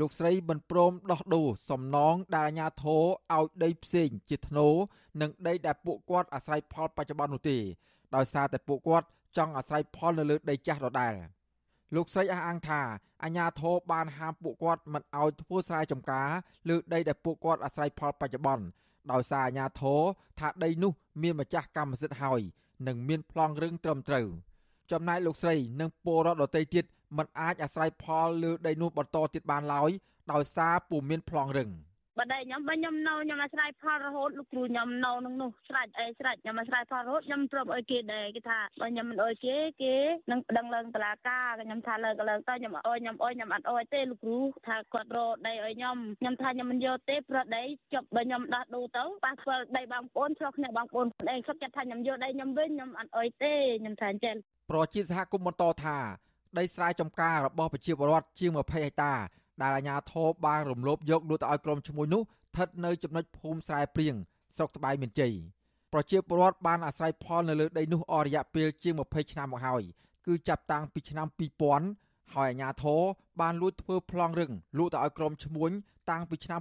[0.00, 3.02] លោកស្រីមិនព្រមដោះដូរសំណងដែលអាជ្ញាធរ
[3.34, 4.68] ឲ្យដីផ្សេងជាធ្នូ
[5.20, 7.58] និងដីដែលពួកគាត់អាស្រ័យផលបច្ចុប្បន្ននោះទេ
[8.16, 9.06] ដោយសារតែពួកគាត់
[9.36, 11.14] ចង់អាស្រ័យផលនៅលើដីចាស់ដដែល
[11.94, 12.80] លោកស្រីអះអាងថា
[13.22, 16.28] អាជ្ញាធរបានហាមពួកគាត់មិនឲ្យធ្វើស្រែចម្ការ
[16.68, 18.64] លើដីដែលពួកគាត់អាស្រ័យផលបច្ចុប្បន្ន
[19.12, 20.00] ដោយសារអាជ្ញាធរ
[20.40, 22.40] ថាដីនោះមានម្ចាស់កម្មសិទ្ធិហើយ
[22.86, 24.26] និងមានប្លង់រឹងត្រឹមត្រូវ
[24.90, 26.84] ចំណែកលោកស្រីនិងពលរដ្ឋដទៃទៀត
[27.16, 29.90] មិនអាចអាស្រ័យផលលើដីនោះបន្តទៀតបានឡើយ
[30.32, 31.70] ដោយសារពុំមានប្លង់រឹង។
[32.18, 39.94] បើតែខ្ញុំបើខ្ញុំនៅខ្ញុំអាស្រ័យផលរហូតលោកគ្រូខ្ញុំនៅក្នុងនោះស្រេចអីស្រេចខ្ញុំអាស្រ័យផលរហូតខ្ញុំព្រមអុយគេដែរគេថាបើខ្ញុំមិនអុយគេគេ
[40.30, 47.64] នឹងប្តឹងឡើងតុលាការខ្ញុំថាលើកឡើងទៅខ្ញុំអុយខ្ញុំអុយខ្ញុំអត់អុយទេលោកគ្រូថាគាត់រកដីអុយខ្ញុំខ្ញុំថាខ្ញុំមិនយកទេព្រោះដី
[47.94, 54.36] ចប់បើខ្ញុំដោះដូរទៅប៉ះស្គាល់ដីបងប្អូនឆ្លោះគ្នាបងប្អូនឯងសុខចិត្តថាខ្ញុំយកដីខ្ញុំវិញខ្ញុំអត់អុយទេខ្ញុំថាអញ្ចឹង
[54.70, 55.98] ប្រជាសហគមន៍បន្តថា
[56.58, 59.12] ដីស្រែចម្ការរបស់ប្រជាពលរដ្ឋជាង20ហិកតា
[59.62, 64.14] ដែលអាជ្ញាធរបានរំលោភយកលក់ទៅឲ្យក្រុមឈ្មួញនោះស្ថិតនៅចំណុចភូមិស្រែព្រៀង
[64.56, 65.32] ស្រុកត្បែយមានជ័យ
[65.92, 69.82] ប្រជាពលរដ្ឋបានអាស្រ័យផលនៅលើដីនោះអស់រយៈពេលជាង20ឆ្នាំមកហើយ
[70.26, 71.26] គឺចាប់តាំងពីឆ្នាំ
[71.80, 73.00] 2000ហើយអាជ្ញាធរ
[73.40, 75.70] បានលួចធ្វើប្លង់រឹងលក់ទៅឲ្យក្រុមឈ្មួញ
[76.10, 76.60] តាំងពីឆ្នាំ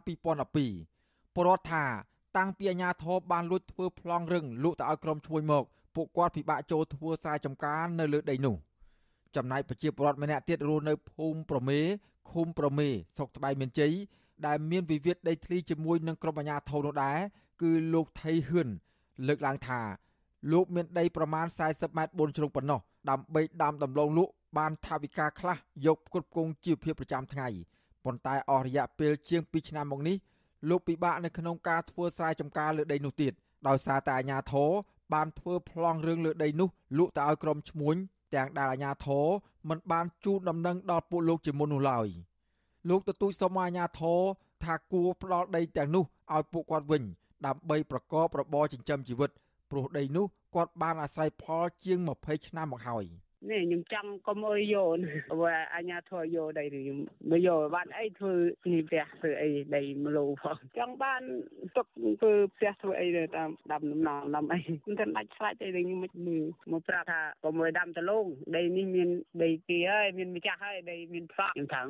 [0.68, 1.86] 2012ពលរដ្ឋថា
[2.38, 5.64] តាំងពីអាជ្ញាធរបានលួចធ្វើប្លង់រឹងលក់ទៅឲ្យក្រុមឈ្មួញមក
[5.96, 8.56] ពួកគាត់ពិបាកចូលធ្វើស្រែចម្ការនៅលើដីនោះ
[9.36, 11.80] ចំណែកប្រជាពលរដ្ឋម្នាក់ទៀតរស់នៅភូមិប្រមេ
[12.32, 13.94] ឃុំប្រមេស្រុកត្បែយមានជ័យ
[14.48, 17.18] ដែលមានវិវាទដីធ្លីជាមួយនឹងក្រុមអាជ្ញាធរនោះដែរ
[17.62, 18.70] គឺលោកថៃហ៊ឿន
[19.28, 19.80] លើកឡើងថា
[20.52, 27.48] លោកមានដីប្រមាណ40ម៉ែត្របួនជ្រុងប៉ុណ្ណោះដើម្បីដាំដំឡូងលក់បានថាវិការខ្លះយកគ្រប់គ្រងជីវភាពប្រចាំថ្ងៃ
[28.06, 30.18] ប៉ុន្តែអស់រយៈពេលជាង2ឆ្នាំមកនេះ
[30.70, 33.34] លោកពិបាកនៅក្នុងការធ្វើស្រែចម្ការលើដីនោះទៀត
[33.68, 34.70] ដោយសារតែអាជ្ញាធរ
[35.14, 37.96] បានធ្វើប្លង់រឿងលើដីនោះលក់ទៅឲ្យក្រុមឈ្មួញ
[38.36, 39.26] ទាំងដែលអាជ្ញាធរ
[39.70, 42.10] មិនបានជូនដំណឹងដល់ពួកលោកជាមុននោះឡើយ។
[42.90, 44.22] លោកទទូចសុំអាជ្ញាធរ
[44.64, 47.04] ថាគួរផ្ដល់ដីទាំងនោះឲ្យពួកគាត់វិញ
[47.46, 49.32] ដើម្បីប្រកបរបរចិញ្ចឹមជីវិត
[49.72, 53.06] ព្រោះដីនោះគាត់បានអាស្រ័យផលជាង20ឆ្នាំមកហើយ។
[53.52, 54.98] នេះខ្ញុំចង់កុំអើយយក
[55.30, 56.98] ព្រោះអញ្ញាធរយកដីខ្ញុំ
[57.32, 58.34] បើយកបានអីធ្វើ
[58.74, 61.22] នេះផ្ទះធ្វើអីដីមលោផងចង់បាន
[61.76, 61.88] ទុក
[62.22, 69.10] ធ្វើផ្ទះធ្វើអីតាមដាំដំណំដាំអីមិនទាន់ដាច់ស្រេចទេខ្ញុំមិនមើលមកប្រាប់ថាកុំអើយដាំតលងដីនេះមាន
[69.44, 71.82] ដីទីហើយមានម្ចាស់ហើយដីមានផ្សក់ខ្ញុំថា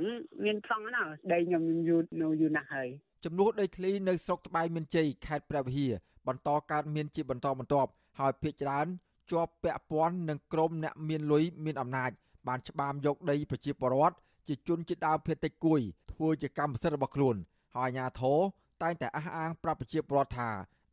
[0.46, 2.90] មានផ្សក់ណាដីខ្ញុំយូរនៅយូរណាស់ហើយ
[3.26, 5.94] ចំនួនដីធ្លីនៅស្រុកត្បែងមានជ័យខេត្តព្រះវិហារ
[6.28, 8.88] បន្តកើតមានជាបន្តបន្ទាប់ហើយភ្នាក់ច្រើន
[9.32, 12.12] ជាប់ពាក់ព័ន្ធនឹងក្រុមអ្នកមានលុយមានអំណាច
[12.48, 14.16] បានច្បាមយកដីប្រជាពលរដ្ឋ
[14.48, 17.36] ជាជនជាតិដើមភាគតិចគួយធ្វើជាកម្មសិទ្ធិរបស់ខ្លួន
[17.76, 18.40] ហើយអាជ្ញាធរ
[18.82, 20.50] តែងតែអះអាងប្រាប់ប្រជាពលរដ្ឋថា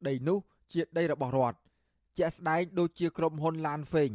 [0.09, 0.39] ដីនោះ
[0.73, 1.59] ជាដីរបស់រដ្ឋ
[2.19, 4.11] ជាក់ស្ដែងដូចជាក្រុមហ៊ុនឡានហ្វេង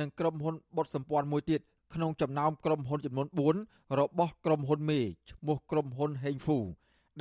[0.00, 1.60] និងក្រុមហ៊ុនបុតសម្ព័ន្ធមួយទៀត
[1.94, 3.28] ក្នុងចំណោមក្រុមហ៊ុនចំនួន
[3.62, 6.58] 4របស់ក្រុមហ៊ុនមេឈ្មោះក្រុមហ៊ុនហេងហ្វូ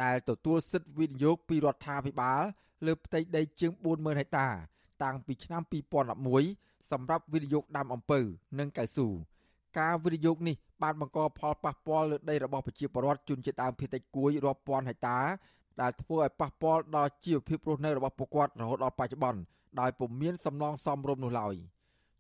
[0.03, 2.41] ដែលទទួលសិទ្ធិវិនិយោគពីរដ្ឋាភិបាល
[2.85, 4.47] លើផ្ទៃដីជាង40000ហិកតា
[5.03, 5.61] តាំងពីឆ្នាំ
[6.27, 8.19] 2011សម្រាប់វិនិយោគដាំអំពៅ
[8.59, 9.07] និងកៅស៊ូ
[9.79, 15.19] ការវិនិយោគនេះបានបង្កផលប៉ះពាល់លើដីរបស់ប្រជាពលរដ្ឋជនជាតិដើមភាគតិចគួយរាប់ពាន់ហិកតា
[15.81, 19.41] ដែលធ្វើឲ្យប៉ះពាល់ដល់ជីវភាពរស់នៅរបស់ពួកគាត់រហូតដល់បច្ចុប្បន្ន
[19.79, 21.55] ដោយពុំមានសំណងសមរម្យនោះឡើយ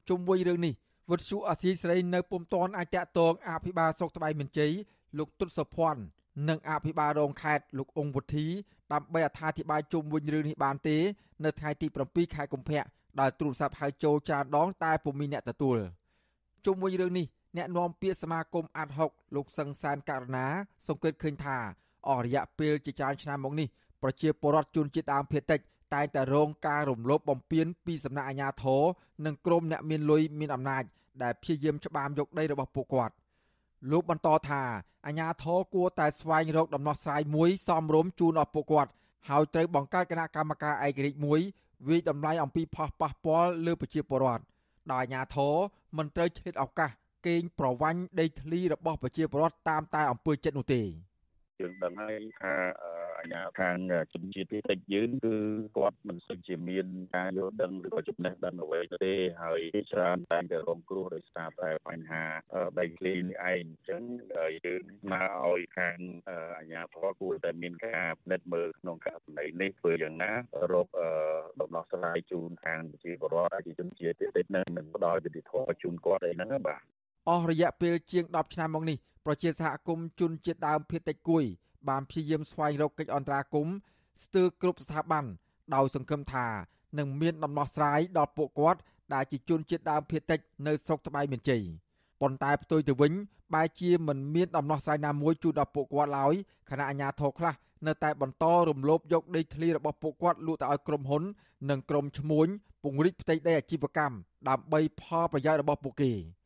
[0.09, 0.73] ជុំវិញរឿងនេះ
[1.11, 4.71] វិទ្យុអាស៊ីសេរីនៅពុំទាន់អាចតាក់ទងអភិបាលស្រុកត្បៃមានជ័យ
[5.17, 6.01] លោកទុតសុភ័ណ្ឌ
[6.49, 8.47] និងអភិបាលរងខេត្តលោកអង្គវុធី
[8.93, 10.97] ដើម្បីអត្ថាធិប្បាយជុំវិញរឿងនេះបានទេ
[11.45, 12.83] នៅថ្ងៃទី7ខែកុម្ភៈ
[13.19, 15.77] ដែលទូរស័ព្ទហៅចូលច្រើនដង តែពុំមានអ្នកទទួល
[16.65, 17.25] ជុំវិញរឿងនេះ
[17.57, 20.45] អ្នកនាំពាក្យសមាគមអាត់ហុកលោកសង្សានករណា
[20.87, 21.57] សង្កេតឃើញថា
[22.07, 23.67] អស់រយៈពេលជាច្រើនឆ្នាំមកនេះ
[24.01, 25.59] ប្រជាពលរដ្ឋជនជាតិដើមភាគតិច
[25.93, 28.83] តែងតែរងការរំលោភបំពានពីសំណាក់អាជ្ញាធរ
[29.25, 30.83] និងក្រុមអ្នកមានលុយមានអំណាច
[31.23, 33.13] ដែលព្យាយាមច្បាមយកដីរបស់ពួកគាត់
[33.91, 34.61] លោកបន្តថា
[35.05, 38.91] អាជ្ញាធរគួរតែស្វែងរកដំណោះស្រាយមួយសមរម្យជូនដល់ពួកគាត់
[39.29, 41.39] ហើយត្រូវបង្កើតគណៈកម្មការឯករាជ្យមួយ
[41.89, 44.43] វិយតម្លៃអំពីផលប៉ះពាល់លើប្រជាពលរដ្ឋ
[44.91, 45.55] ដោយអាជ្ញាធរ
[45.97, 46.89] មិនត្រូវឆ្លៀតឱកាស
[47.27, 50.81] កេងប្រវ័ញ្ចដីធ្លីរបស់ប្រជាពលរដ្ឋតាមតែអំពើចិត្តនោះទេ
[51.59, 52.53] យើងដឹងហើយថា
[53.19, 53.77] អាជ្ញាខាង
[54.13, 55.35] ជំនឿទីតិចយើងគឺ
[55.77, 56.85] គាត់មិនសូវជាមាន
[57.15, 62.23] ការយល់ដឹងឬក៏ចំណេះដឹងអ្វីទេហើយច្រើនតែតែរងគ្រោះដោយសារតែបញ្ហា
[62.79, 64.03] ដីធ្លីនេះឯងអញ្ចឹង
[64.65, 65.97] យើងមកឲ្យខាង
[66.57, 70.31] អាជ្ញាធរគួរតែមានការពិនិត្យមើលក្នុងករណីនេះធ្វើយ៉ាងណា
[70.73, 70.87] រក
[71.61, 76.83] ដំណោះស្រាយជូនខាងប្រជាពលរដ្ឋប្រជាជនជាតិតិចនឹងនឹងផ្ដល់យុត្តិធម៌ជូនគាត់អីហ្នឹងបាទ
[77.27, 81.43] អស់រយៈពេលជាង10ឆ្នាំមកនេះប្រជាសហគមន៍ជនជាតិដើមភាគតិចគួយ
[81.89, 83.75] បានព្យាយាមស្វែងរកកិច្ចអន្តរាគមន៍
[84.23, 85.25] ស្ទើរគ្រប់ស្ថាប័ន
[85.75, 86.47] ដោយសង្ឃឹមថា
[86.99, 88.79] នឹងមានដំណោះស្រាយដល់ពួកគាត់
[89.13, 91.63] ដែលជាជនជាតិដើមភាគតិចនៅស្រុកត្បៃមានជ័យ
[92.21, 93.13] ប៉ុន្តែផ្ទុយទៅវិញ
[93.53, 96.33] បែរជាមិនមានដំណោះស្រាយណាមួយជូនដល់ពួកគាត់ឡើយ
[96.69, 97.53] ខណៈអាជ្ញាធរខ្លះ
[97.87, 101.23] នៅតែបន្តរំលោភយកដីធ្លីរបស់ពួកគាត់លក់ទៅឲ្យក្រុមហ៊ុន
[101.69, 102.47] និងក្រុមឈ្មួញ
[102.83, 104.15] ពង្រីកផ្ទៃដីអាជីវកម្ម
[104.49, 106.11] ដើម្បីផលប្រយោជន៍របស់ពួកគេ។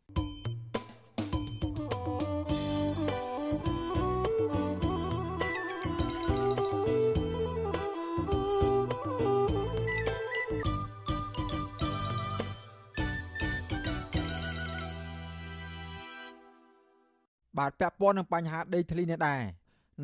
[17.58, 19.42] បាទពាក់ព័ន្ធនឹងបញ្ហាដីធ្លីនេះដែរ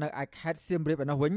[0.01, 1.33] នៅឯខេត្តសៀមរាបឯនោះវិញ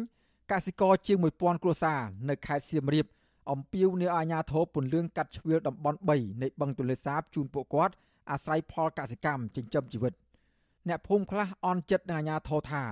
[0.50, 3.06] កសិករជាង1000គ្រួសារនៅខេត្តសៀមរាប
[3.50, 7.94] អំពាវនាវអាជ្ញាធរពន្លឿនកាត់ជ្រឿលតំបន់3នៃបឹងទន្លេសាបជូនពួកគាត់
[8.30, 10.12] អាស្រ័យផលកសិកម្មចិញ្ចឹមជីវិត
[10.88, 12.82] អ្នកភូមិខ្លះអន់ចិត្តនឹងអាជ្ញាធរថា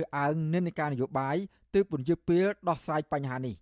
[0.00, 1.36] ឬអើងនិន្នាការនយោបាយ
[1.74, 3.54] ទើបពន្យាពេលដោះស្រាយបញ្ហានេះ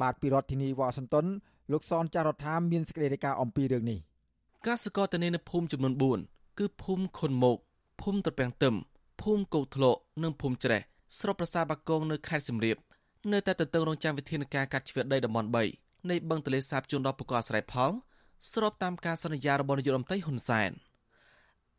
[0.00, 1.26] បាទពីរដ្ឋធានីវ៉ាស៊ីនតោន
[1.72, 3.98] លោកសនចាររថាមានសេចក្តីរាយការណ៍អំពីរឿងនេះ
[4.66, 7.58] កសិករតនេនៅភូមិចំនួន4គឺភូមិខុនមក
[8.02, 8.74] ភូមិត្រពាំងទឹម
[9.22, 10.80] ភូមិកោធ្លកនិងភូមិច្រេះ
[11.18, 12.76] ស្រុកប្រាសាទបាគងនៅខេត្តសៀមរាប
[13.32, 15.48] នៅតែទន្ទឹងរង់ចាំវិធានការកាត់ជ្រឿដីតំបន់
[15.78, 17.90] 3នៃបឹងទន្លេសាបជូនដល់ប្រកបស្រ័យផល
[18.52, 20.70] ស្របតាមការសន្យារបស់នាយករដ្ឋមន្ត្រីហ៊ុនសែន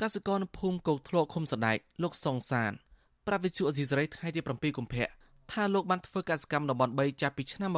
[0.02, 2.72] កសិករនៅភូមិកោធ្លកឃុំសដែកលោកសុងសាន
[3.28, 5.08] ប្រាវិជូអេស៊ីសរ៉ៃថ្ងៃទី7កុម្ភៈ
[5.52, 7.72] ថាលោកបានធ្វើកសកម្មតំបន់3ចាប់ពីឆ្នាំ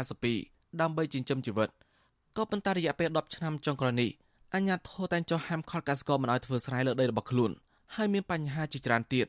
[0.00, 1.68] 1952ដើម្បីចិញ្ចឹមជីវិត
[2.36, 4.10] ក៏ប៉ុន្តែរយៈពេល10ឆ្នាំចុងក្រោយនេះ
[4.54, 7.50] អញ្ញាធរតែងចោះហាមឃាត់កសិករមិនឲ្យធ្វើស្រែលើដីរបស់ខ្លួន
[7.94, 9.26] ហើយមានបញ្ហាជាច្រើនទៀត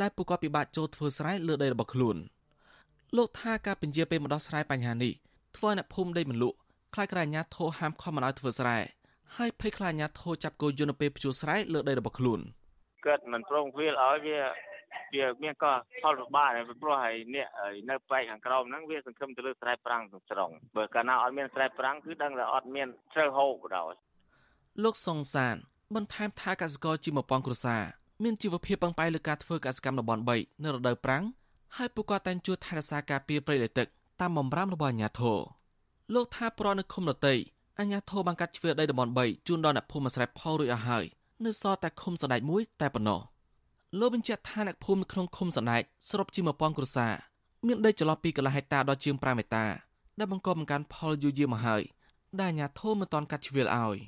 [0.00, 2.16] ដែលពួកគាត់ពិបាកចូលធ្វើស្រែលើដីរបស់ខ្លួន
[3.16, 5.12] លោកថាការពន្យាពេលមកដោះស្រាយបញ្ហានេះ
[5.56, 6.56] ធ្វើអ្នកភូមិដីមិនលក់
[6.94, 8.78] ខ្លាចក្រអាញាធរហាមខំមិនឲ្យធ្វើស្រែ
[9.36, 12.40] ហើយភ័យខ្លាចអាញាធរចាប់គោយន្តពេលភ្ជួរស្រែលើដីរបស់ខ្លួន
[13.06, 14.40] កើតមិនប្រងវាលឲ្យវា
[15.14, 17.48] វាមានក៏ផលលំបាកហើយព្រោះហើយអ្នក
[17.90, 24.07] នៅប៉ែកខាងក្រោមហ្នឹងវាសង្ឃឹមទៅលើស្រែប្រាំងទាំងស្រុងបើកាលណាអត់មានស្រែប្រាំងគឺដឹងថាអត់មានត្រូវហូបបដ ாய்
[24.84, 25.56] លោកសុងសាន
[25.94, 27.82] បន្ថែមថាកសិករជា1000គ្រួសារ
[28.22, 31.24] មានជីវភាពពឹងផ្អែកលើការធ្វើកសិកម្មតំបន់3នៅរដូវប្រាំង
[31.76, 33.86] ហើយពួកគាត់តែងជួយថែរក្សាការពារព្រៃលិទឹក
[34.20, 35.38] តាមបំរាមរបស់អាជ្ញាធរ
[36.14, 37.34] លោកថាប្រនៅឃុំរតី
[37.78, 41.04] អាជ្ញាធរបានកាត់ជ្រឿដីតំបន់3ជូនដល់អ្នកភូមិអាស្រ័យផលរួចអស់ហើយ
[41.44, 43.20] នៅសល់តែឃុំសណ្ដែកមួយតែប៉ុណ្ណោះ
[43.98, 47.12] លោកបញ្ជាក់ថាអ្នកភូមិនៅក្នុងឃុំសណ្ដែកសរុបជា1000គ្រួសារ
[47.66, 49.66] មានដីចន្លោះពីកន្លះហិកតាដល់ជាង5ហិកតា
[50.18, 51.82] ដែលបង្កបង្កើនផលយូរយារមកហើយ
[52.40, 53.98] ដែលអាជ្ញាធរមិនទាន់កាត់ជ្រឿលឲ្យ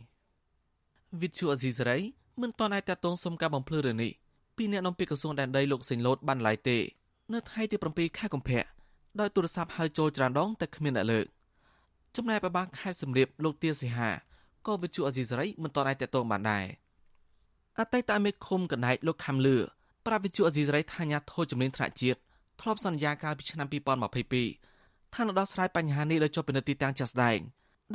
[1.18, 1.98] វិទ្យុអេស៊ីសរ៉ៃ
[2.40, 4.12] មិនទាន់អាចតតងសុំការបំភ្លឺរឿងនេះ
[4.56, 6.78] ពីអ្នកនាំពាក្យក្រសួងដែនដីលោកសេងលូតបានឡាយទេ
[7.32, 8.62] នៅថ្ងៃទី7ខែកុម្ភៈ
[9.20, 11.26] ដោយទូរស័ព្ទហៅចូលច្រើនដងតែគ្មានអ្នកលើក
[12.16, 14.10] ចំណែកបបាខេត្តសំរាបលោកទាសិហា
[14.66, 16.64] ក៏វិទ្យុអេស៊ីសរ៉ៃមិនទាន់អាចតតងបានដែរ
[17.80, 19.56] អតីតមេឃុំកណែកលោកខំលឿ
[20.06, 22.18] ប្រាវិទ្យុអេស៊ីសរ៉ៃថាញាធរជំនាញថ្នាក់ជាតិ
[22.60, 23.68] ធ្លាប់សន្យាកាលពីឆ្នាំ
[24.40, 27.38] 2022ថានឹងដោះស្រាយបញ្ហានេះដោយចុះពិនិត្យទីតាំងចាស់ស្ដែង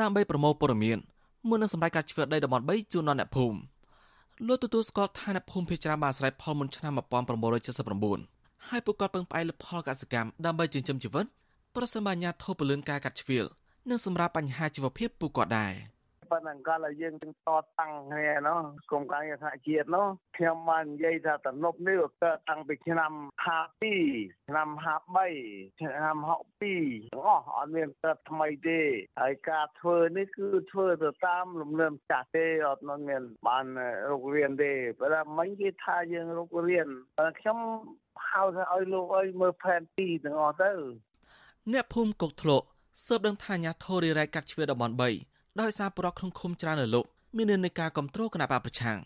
[0.02, 1.00] ដើម្បីប្រមូលព័ត៌មាន
[1.48, 3.58] មុននឹងសម្រេចការជ្រើសដីតំបន់3ជូនដល់អ្នកភូមិ
[4.48, 6.94] លោកទទួលស្គាល់ថាអ្នកភូមិភេជ្រាបានអាស្រ័យផលមុនឆ្នាំ
[8.00, 11.26] 1979ហើយពួកគាត់ពឹងផ្អែកលើផលកសិកម្មដើម្បីចិញ្ចឹមជីវិត
[11.76, 13.46] ប្រសិនបើអាជ្ញាធរពលឿនការកាត់ជ្រៀល
[13.90, 15.74] និងសម្រាប់បញ្ហាជីវភាពពួកគាត់ដែរ។
[16.32, 17.50] ប៉ុន្តែកាលយើងទាំងត
[17.80, 18.60] តាំងគ្នាណោះ
[18.90, 20.08] ក្រុមការងារថ្នាក់ជាតិណោះ
[20.38, 23.12] ខ្ញុំបាននិយាយថាតំណប់នេះកើតតាំងពីឆ្នាំ
[23.76, 24.70] 52ឆ្នាំ
[25.26, 28.82] 53ឆ្នាំ62ទាំងអស់អត់មានកើតថ្មីទេ
[29.22, 33.66] ហើយការធ្វើនេះគឺធ្វើទៅតាមលំនាំចាស់ទេអត់មានបាន
[34.10, 36.88] រុករៀនទេប៉ុន្តែមិញគេថាយើងរុករៀន
[37.40, 37.60] ខ្ញុំ
[38.30, 40.72] ហៅថាឲ្យលោកអើយមើលផែនទីទាំងអស់ទៅ
[41.74, 42.64] អ្នកភូមិកុកធ្លក
[43.06, 47.06] សើបដឹងថាអាញាធររីរ៉ៃកាត់ជ្រឿតំបន់3 ដោយសារប្រកក្នុងឃុំច្រើននៅលោក
[47.38, 48.98] មាននិន្នាការគ្រប់គ្រងគណៈបកប្រឆាំង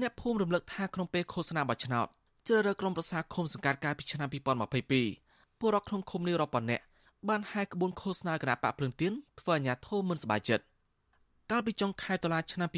[0.00, 2.06] អ្នកភូមិរំលឹកថាក្នុងពេលឃោសនាបោះឆ្នោត
[2.46, 4.28] ជ្រើសរើសក្រុមប្រឹក្សាឃុំសង្កាត់កាលពីឆ្នាំ
[4.94, 6.84] 2022ពលរដ្ឋក្នុងឃុំនេះរាប់ពាន់នាក់
[7.28, 10.64] បានហែកក្បួនឃោសនាគណៈបកភ្លើងទៀនធ្វើអាញាធមមិនសប្បាយចិត្ត
[11.50, 12.68] កាលពីចុងខែតុលាឆ្នាំ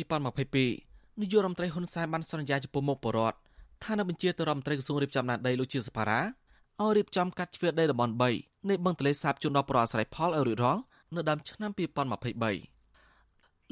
[0.57, 3.37] 2022នាយករដ្ឋមន្ត្រីហ៊ុនសែនបានសន្យាចំពោះមុខបរដ្ឋ
[3.85, 10.81] ថានឹងបញ្ជាទៅរដ្ឋមន្ត្រីក្រសួងរៀបចំដែនដីលោកជាសភារាឲ្យរៀបចំកាត់ជ្រឿដីតំបន់3នៃបឹងទន្លេសាបជូនដល់ប្រជាអាស្រ័យផលឲ្យរួចរាល់
[11.15, 12.72] នៅដើមឆ្នាំ2023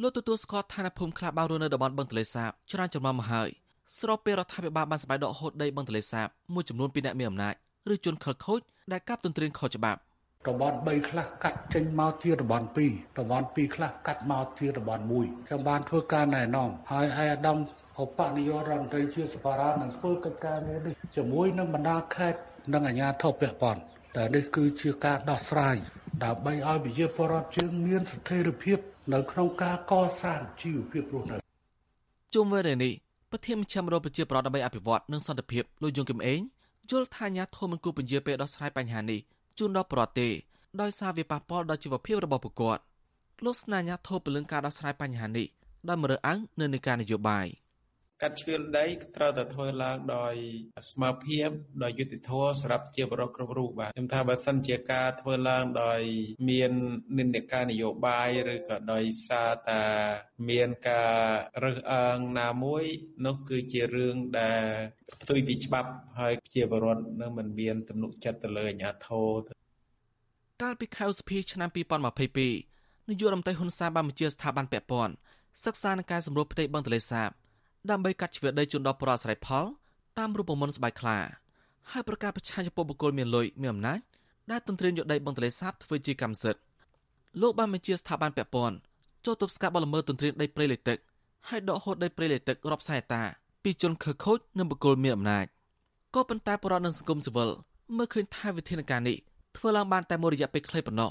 [0.02, 3.48] លោកទទួលស្គាល់ឋានភូមិខ្លះបានរស់នៅតំបន់បឹងទន្លេសាបច្រើនចំនួនមកហើយ
[3.98, 7.54] ស្របពេលរដ្ឋាភិបាលបានសម្ដែងដកហូតដីបឹងទន្លេសាបមួយចំនួនពីអ្នកមានអំណាច
[7.92, 8.60] ឬជនខិលខូច
[8.92, 10.00] ដែលកាប់ទន្ទ្រានខុសច្បាប់
[10.48, 17.56] តំបន់3ខ្លះកាត់ចេញមកជាតំបន់2តំបន់2ខ្លះកាត់មកជាតំបន់1ខ្ញុំបានធ្វើការណែនាំហើយឯអាដាម
[18.02, 22.40] ឧបនាយករដ្ឋមន្ត្រីជាសភារានឹងធ្វើកិច្ចការនេះជាមួយនឹងបណ្ដាខេត្ត
[22.72, 23.80] និងអាជ្ញាធរពាក់ព័ន្ធ
[24.16, 25.76] តែនេះគឺជាការដោះស្រាយ
[26.24, 28.78] ដើម្បីឲ្យប្រជាពលរដ្ឋយើងមានស្ថិរភាព
[29.12, 29.92] នៅក្នុងការក
[30.22, 31.36] សាងជីវភាពរស់នៅ
[32.34, 32.92] ជុំវិញនេះ
[33.30, 36.40] ប្រធានមជ្ឈមណ្ឌលប្រជាប្រដ្ឋដើម្បីអភិវឌ្ឍនិងសន្តិភាពលោកយងគឹមអេង
[36.90, 39.20] យល់ថាអាញាធមមិនគូពន្យាពេលដោះស្រាយបញ្ហានេះ
[39.58, 42.82] ជូនដល់ប្រទេសទេដោយសារវាប៉ះពាល់ដល់ជីវភាពរបស់ប្រជាពលរដ្ឋ
[43.44, 45.46] លោកស្នើអាញាធមពលឹងការដោះស្រាយបញ្ហានេះ
[45.88, 47.46] ដោយមរើអើងនៅនៃការនយោបាយ។
[48.22, 50.34] កាត់ជ្រឿនដីត្រូវតែធ្វើឡើងដោយ
[50.90, 51.48] ស្មារភាព
[51.82, 56.00] ដោយយុត្តិធម៌សម្រាប់ជាបរិបទគ្រប់រូបបាទខ្ញុំថាបើសិនជាការធ្វើឡើងដោយ
[56.50, 56.72] មាន
[57.18, 59.82] និន្នាការនយោបាយឬក៏ដោយសារតា
[60.50, 61.16] មានការ
[61.64, 62.84] រើសអើងណាមួយ
[63.26, 64.64] នោះគឺជារឿងដែល
[65.22, 65.90] ផ្ទុយពីច្បាប់
[66.20, 69.38] ហើយជាបរិបទនឹងមិនមានទំនុកចិត្តទៅលើអាជ្ញាធរ
[70.62, 75.14] កាលពីខែឧសភាឆ្នាំ2022នាយករដ្ឋមន្ត្រីហ៊ុនសែនបានបញ្ជាស្ថាប័នពាក់ព័ន្ធ
[75.64, 77.30] សិក្សានឹងការសម្រួលផ្ទៃបឹងទន្លេសាប
[77.88, 79.64] ដើម្បីកាត់ជ្រឿដីជូនដល់ប្រជាស្រ័យផល
[80.18, 81.18] តាមរូបមន្តស្បែកខ្លា
[81.90, 84.00] ហើយប្រកាសប្រឆាំងចំពោះបុគ្គលមានលុយមានអំណាច
[84.50, 86.60] ដែលទន្ទ្រានយកដីបឹងទន្លេសាបធ្វើជាកម្មសិទ្ធិ
[87.40, 88.76] លោកបានបញ្ជាស្ថាប័នពាក់ព័ន្ធ
[89.24, 90.98] ចូលទប់ស្កាត់បលល្មើសទន្ទ្រានដីព្រៃលិទឹក
[91.48, 93.22] ហើយដកហូតដីព្រៃលិទឹករាប់សែតា
[93.64, 95.46] ពីជនខិលខូចនិងបុគ្គលមានអំណាច
[96.14, 97.48] ក៏ប៉ុន្តែបរិវត្តនឹងសង្គមស៊ីវិល
[97.96, 99.16] មើលឃើញថាវិធានការនេះ
[99.56, 101.10] ធ្វើឡើងបានតែមួយរយៈពេលខ្លីប៉ុណ្ណោះ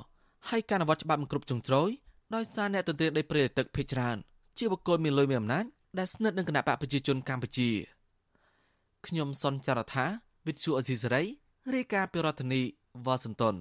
[0.49, 1.89] ហើយការអនុវត្តច្បាប់មិនគ្រប់ជ្រុងជ្រោយ
[2.35, 4.17] ដោយសារអ្នកទន្ទ្រានដីព្រៃលិទឹកភ័យច្រើន
[4.57, 5.65] ជាបុគ្គលមានលុយមានអំណាច
[5.97, 7.69] ដែលស្និទ្ធនឹងគណៈបកប្រជាជនកម្ពុជា
[9.07, 10.05] ខ្ញុំសុនចរថា
[10.47, 11.23] វិទ្យុអេស៊ីសរ៉ៃ
[11.75, 12.61] រាយការណ៍ពីរដ្ឋធានី
[13.05, 13.55] វ៉ាស៊ីនតោន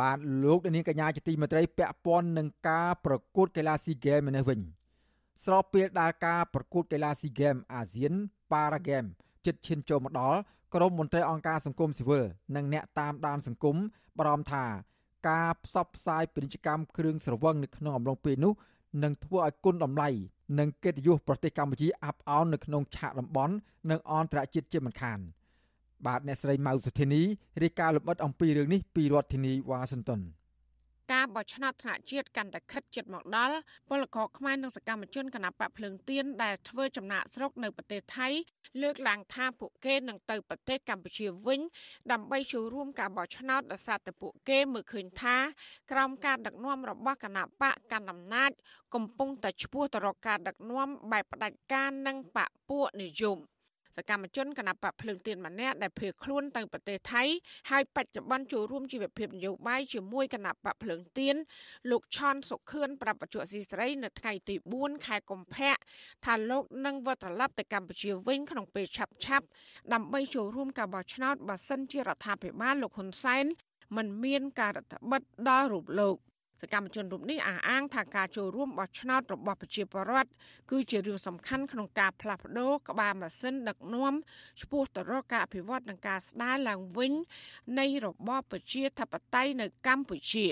[0.00, 4.60] បានលោកនាងកញ្ញាជាទីមេត្រីពាក់ព័ន្ធនឹងការប្រកួតកីឡាស៊ីហ្គេមនេះវិញ
[5.44, 8.12] ស្របពេលដែលការប្រកួតកីឡាស៊ីហ្គេមអាស៊ាន
[8.52, 9.04] ប៉ារ៉ាហ្គេម
[9.46, 10.38] ជិតឈានចូលមកដល់
[10.74, 12.24] ក្រមមន្ត្រីអង្គការសង្គមស៊ីវិល
[12.56, 13.76] និងអ្នកតាមដានសង្គម
[14.18, 14.64] បារម្ភថា
[15.28, 18.52] ការផ្សព្វផ្សាយពាណិជ្ជកម្មគ្រឿងស្រវឹងនៅក្នុងអំឡុងពេលនោះ
[19.02, 20.08] នឹងធ្វើឲ្យគុណតម្លៃ
[20.58, 23.54] និងកិត្តិយសប្រទេសកម្ពុជាអាប់អោននៅក្នុងឆាកតំបន់
[23.90, 25.18] និងអន្តរជាតិជាមិនខាន
[26.06, 27.22] បាទអ្នកស្រីម៉ៅសុធានី
[27.62, 30.20] រាយការណ៍លម្អិតអំពីរឿងនេះពីរដ្ឋធានីវ៉ាស៊ីនតោន
[31.12, 33.56] ការបោះឆ្នោតថ្នាក់ជាតិកាន់តែខិតជិតមកដល់
[33.88, 38.28] ពលករខ្មែរនិងសកម្មជនគណបកភ្លើងទៀនដែលធ្វើចំណាក់ស្រុកនៅប្រទេសថៃ
[38.82, 41.60] លើកឡើងថាពួកគេនឹងទៅប្រទេសកម្ពុជាវិញ
[42.12, 45.36] ដើម្បីចូលរួមការបោះឆ្នោតដោយសារតែពួកគេមើលឃើញថា
[45.90, 48.50] ក្រោមការដឹកនាំរបស់គណបកកណ្ដាលអំណាច
[48.94, 53.38] កំពុងតែឈ្មោះទៅរកការដឹកនាំបែបផ្ដាច់ការនិងបកពួកនិយម
[53.96, 57.22] សកម្មជនគណបកភ្លើងទៀនម្នាក់ដែលភៀសខ្លួនទៅប្រទេសថៃ
[57.70, 61.36] ហើយបច្ចុប្បន្នចូលរួមជីវភាពនយោបាយជាមួយគណបកភ្លើងទៀន
[61.90, 65.74] លោកឆនសុខឿនប្រាប់បច្ចុប្បន្នស៊ីស្រីនៅថ្ងៃទី4ខែកុម្ភៈ
[66.24, 69.46] ថាលោកនឹងវិលត្រឡប់ទៅកម្ពុជាវិញក្នុងពេលឆាប់ឆាប់
[69.92, 73.44] ដើម្បីចូលរួមការបោះឆ្នោតបើសិនជារដ្ឋាភិបាលលោកហ៊ុនសែន
[73.96, 76.16] មិនមានការរដ្ឋបិទដល់រូបលោក
[76.62, 80.30] សកម្មជនរូបនេះអះអាងថាការចូលរួមបោះឆ្នោតរបស់ប្រជាពលរដ្ឋ
[80.70, 84.14] គឺជារឿងសំខាន់ក្នុងការផ្លាស់ប្ដូរក្បាលម៉ាស៊ីនដឹកនាំ
[84.60, 87.12] ឆ្ពោះទៅរកការអភិវឌ្ឍនិងការស្ដារឡើងវិញ
[87.78, 90.46] នៃរបបប្រជាធិបតេយ្យនៅកម្ពុជា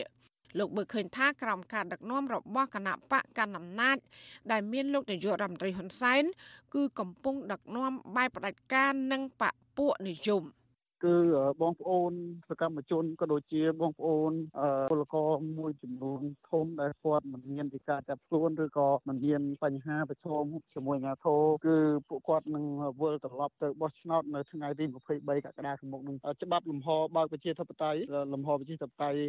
[0.58, 3.96] លោកបើឃើញថាក្រោមការដឹកនាំរបស់គណៈបកកណ្ដាលអំណាច
[4.50, 6.22] ដែលមានលោកនាយករដ្ឋមន្ត្រីហ៊ុនសែន
[6.74, 10.44] គឺកំពុងដឹកនាំបែបផ្ដាច់ការនិងបកពួកនិយម។
[11.04, 11.14] គឺ
[11.62, 12.12] បងប្អូន
[12.48, 14.32] សកម្មជនក៏ដូចជាបងប្អូន
[14.90, 16.20] ពលករមួយចំនួន
[16.50, 20.44] ធំដែលគាត់មិនមានពីការចាប់ខ្លួនឬក៏មិនមានបញ្ហាប្រឈម
[20.74, 21.76] ជាមួយអាជ្ញាធរគឺ
[22.08, 22.64] ពួកគាត់នឹង
[23.00, 24.84] វិលត្រឡប់ទៅបោះឆ្នោតនៅថ្ងៃទី
[25.14, 28.00] 23កក្កដាឆ្នាំមុខនឹងច្បាប់លំហបើកប្រជាធិបតេយ្យ
[28.32, 29.20] លំហប្រជាធិបតេយ្យ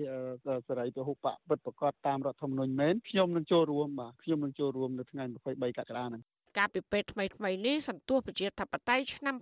[0.67, 6.23] សេរីពហុបកពិតប្រកបតាមរដ្ឋធម្មនុញ្ញមែនខ្ញុំនឹងចូលរួមបាទខ្ញុំនឹងចូលរួមនៅថ្ងៃ23កក្កដាហ្នឹង
[6.57, 9.35] កាលពីពេលថ្មីថ្មីនេះសន្ទុះប្រជាធិបតេយ្យឆ្នាំ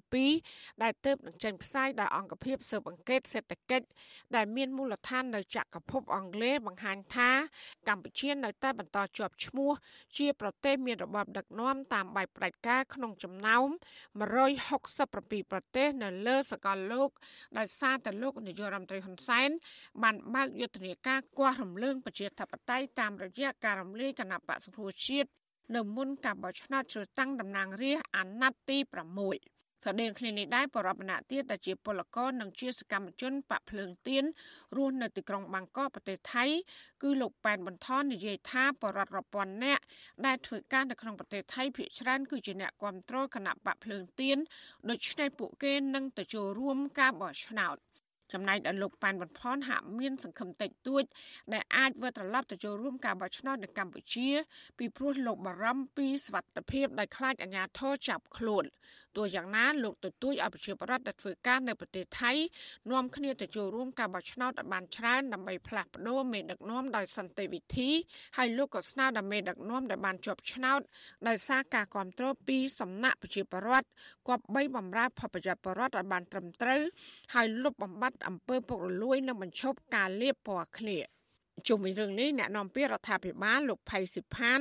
[0.00, 3.86] 2022ដែលទើបនឹងចេញផ្សាយដោយអង្គភាពស៊ើបអង្កេតសេដ្ឋកិច្ច
[4.36, 7.30] ដែលមានមូលដ្ឋាននៅចក្រភពអង់គ្លេសបង្ហាញថា
[7.88, 9.70] កម្ពុជានៅតែបន្តជាប់ឈ្មោះ
[10.18, 13.66] ជាប្រទេសមានរបបដឹកនាំតាមបែបផ្ដាច់ការក្នុងចំណោម
[14.40, 17.10] 167ប្រទេសនៅលើសកលលោក
[17.58, 19.50] ដោយសារតែលោកនាយករដ្ឋមន្ត្រីហ៊ុនសែន
[20.02, 25.30] បានបើកយុទ្ធនាការគាស់រំលើងប្រជាធិបតេយ្យតាមរយៈការរំលាយគណៈបក្សសង្គ្រោះជាតិ
[25.74, 34.24] នៅមុនការបោះឆ្នោតជ្រើសតាំងតំណាងរាស្ត្រអាណត្តិទី6ស្តីងគ្នានេះដែរបរិបម្នាក់ទៀតដែលជាពលករនិងជាសកម្មជនបកភ្លើងទៀន
[34.76, 36.44] រស់នៅទីក្រុងបាងកកប្រទេសថៃ
[37.02, 39.82] គឺលោកប៉ែនបន្ថននិយាយថាបរិបរពាន់នាក់
[40.26, 44.38] ដែលធ្វើការនៅក្នុងប្រទេសថៃភាគច្រើនគឺជាអ្នកគ្រប់គ្រងគណៈបកភ្លើងទៀន
[44.90, 47.76] ដូច្នេះពួកគេនឹងទៅចូលរួមការបោះឆ្នោត
[48.32, 51.04] ចំណែកដល់លោកប៉ែនវ៉ាន់ផនហាក់មានសង្ឃឹមតិចតួច
[51.52, 54.28] ដែលអាចវិលត្រឡប់ទៅចូលរួមការបោះឆ្នោតនៅកម្ពុជា
[54.78, 58.64] ពីព្រោះលោកបារម្ភពីសវត្ថិភាពដែលខ្លាចអាជ្ញាធរចាប់ខ្លួន
[59.16, 62.32] ទោះយ៉ាងណាលោកទទូចឲ្យប្រជាពលរដ្ឋដែលធ្វើការនៅប្រទេសថៃ
[62.90, 67.90] នាំគ្នាទៅចូលរួមការបោះឆ្នោតឲ្យបានច្រើនដើម្បីផ្លាស់ប្ដូរមេដឹកនាំដោយសន្តិវិធី
[68.36, 70.80] ហើយលោកក៏ស្នើដល់មេដឹកនាំដែលបានជាប់ឆ្នោត
[71.28, 73.86] ដោយសារការគ្រប់គ្រងពីសំណាក់ប្រជាពលរដ្ឋ
[74.28, 76.80] គប្បីបំរើផលប្រយោជន៍ប្រជាពលរដ្ឋឲ្យបានត្រឹមត្រូវ
[77.34, 80.98] ហើយលុបបំបាត់អំពើពុករលួយនិងបញ្ឈប់ការលាបពណ៌គ្នា
[81.68, 84.60] ជុំវិញរឿងនេះអ្នកនាំពាក្យរដ្ឋាភិបាលលោកផៃសិផាន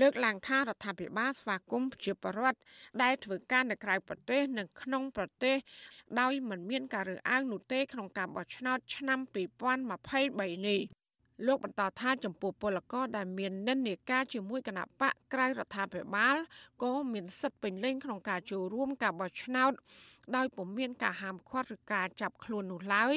[0.00, 2.58] លើកឡើងថារដ្ឋាភិបាលស្វាគមន៍ប្រជាពលរដ្ឋ
[3.02, 5.56] ដែលធ្វើការនៅក្រៅប្រទេសនិងក្នុងប្រទេស
[6.20, 9.18] ដោយមិនមានការរើសអើងនោះទេក្នុងការបោះឆ្នោតឆ្នាំ
[9.94, 10.80] 2023នេះ
[11.46, 16.36] លោកបន្តថាចំពោះពលករដែលមាននិន្នាការជាមួយគណៈបកក្រៅរដ្ឋាភិបាល
[16.82, 19.72] ក៏មានសិទ្ធិពេញលេញក្នុងការចូលរួមការបោះឆ្នោត
[20.36, 23.14] ដោយពុំមានការហាមឃាត់ឬការចាប់ខ្លួននោះឡើយ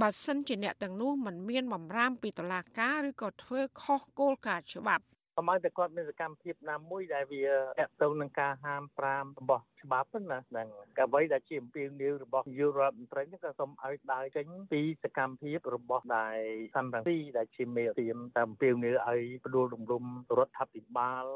[0.00, 5.04] បើសិនជាអ្នកទាំងនោះមិនមានបំរាមពីតុលាការឬក៏ធ្វើខុសគោលការណ៍ច្បាប់
[5.36, 7.44] កុំឲ្យតែគាត់មានសកម្មភាពណាមួយដែលវា
[7.80, 8.82] តកតងនឹងការហាម
[9.14, 10.68] 5របស់ច្បាប់ណាហ្នឹង
[10.98, 16.38] កអ្វីដែលជាអំពាវនាវរបស់យុរដ្ឋមន្ត្រីហ្នឹងក៏សូមឲ្យដើរចេញពីសកម្មភាពរបស់ដែល
[16.76, 20.04] សំរងទីដែលជាមេរៀមតាមអំពាវនាវឲ្យផ្ដួលរំលំ
[20.38, 21.26] រដ្ឋាភិបាល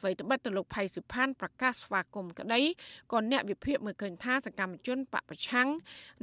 [0.00, 2.60] អ្វីត្បិតទៅលោកផៃសិផានប្រកាសស្វាគមន៍ក្តី
[3.12, 5.68] ក៏អ្នកវិភាគមើលឃើញថាសកម្មជនបពប្រឆាំង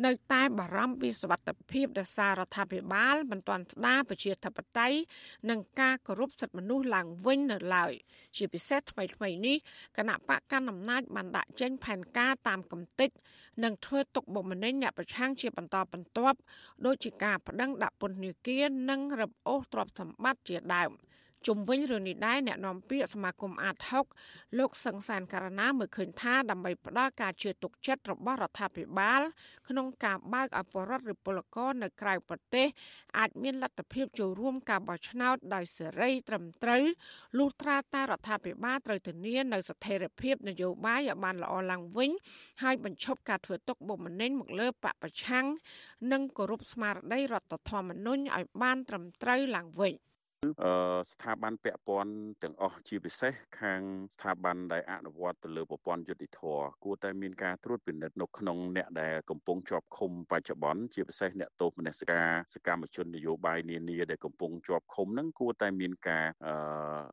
[0.06, 4.98] នៅតែបារម្ភពីសវត្ថិភាពដែលសាររដ្ឋាភិបាលមិនទាន់ស្ដារប្រជាធិបតេយ្យ
[5.50, 7.94] និងការគោរពសិទ្ធិមនុស្សឡើងវិញនៅឡើយ
[8.38, 9.58] ជាពិសេសថ្មីថ្មីនេះ
[9.98, 13.10] គណៈបកកណ្ដាលអំណាចបានដាក់ចេញផែនការតាមកំតិច
[13.64, 16.38] និងធ្វើទុកបុកម្នេញអ្នកប្រឆាំងជាបន្តបន្ទាប់
[16.86, 20.92] ដោយជាការប្តឹងដាក់ពន្ធនាគារនិងរឹបអូសទ្រព្យសម្បត្តិជាដើម។
[21.46, 23.76] ជុំវិញរឿងនេះដែរអ្នកនាំពាក្យសមាគមអាត
[24.18, 29.22] 6លោកសង្សានករណាមើលឃើញថាដើម្បីផ្ដល់ការជឿទុកចិត្តរបស់រដ្ឋាភិបាល
[29.68, 32.68] ក្នុងការបើកឲ្យបរដ្ឋឬពលករនៅក្រៅប្រទេស
[33.18, 36.84] អាចមានលទ្ធភាពចូលរួមការបោះឆ្នោតដោយសេរីត្រឹមត្រូវ
[37.38, 42.12] លុះត្រាតែរដ្ឋាភិបាលត្រូវធានានៅស្ថិរភាពនយោបាយឲ្យបានល្អឡើងវិញ
[42.64, 45.46] ហើយបញ្ឈប់ការធ្វើទុកបុកម្នេញមកលើបពប្រឆាំង
[46.12, 49.94] និងគោរពស្មារតីរដ្ឋធម្មនុញ្ញឲ្យបានត្រឹមត្រូវឡើងវិញ។
[51.12, 52.14] ស្ថាប័នពាក់ព័ន្ធ
[52.44, 53.82] ទាំងអស់ជាពិសេសខាង
[54.16, 56.42] ស្ថាប័នដែលអនុវត្តទៅលើប្រព័ន្ធយុតិធធ
[56.84, 66.26] គួរតែមានការត្រួតពិនិត្យនៅក្នុងអ្នកដែលកំពុងជាប់ឃុំបច្ចុប្បន្នជាពិសេសអ្នកទោសមនសិការសកម្មជននយោបាយនានាដែលកំពុងជាប់ឃុំហ្នឹងគួរតែមានការ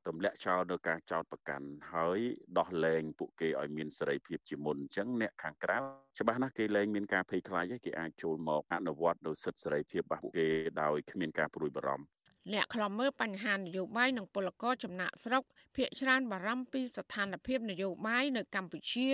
[0.06, 2.18] ទម្លាក់ចោលនៅការចោតប្រកាន់ហើយ
[2.58, 5.78] ដោះលែងពួកគេឲ្យមានសេរីភាពជាមុនអញ្ចឹងអ្នកខាងក្រៅ
[6.18, 10.48] ច្បាស់ណាស់គេលែងមានការភ័យខ្លាចទេគេអាចចូលមកអនុវត្តនៅសិទ្ធិសេរីភាពរបស់ពួកគេ
[10.82, 12.06] ដោយគ្មានការព្រួយបារម្ភ
[12.52, 15.42] អ្នកខ្លំមើលបញ្ហានយោបាយនិងពលករចំណាក់ស្រុក
[15.76, 19.08] ភាកច្រើនបារម្ភពីស្ថានភាពនយោបាយនៅកម្ពុជា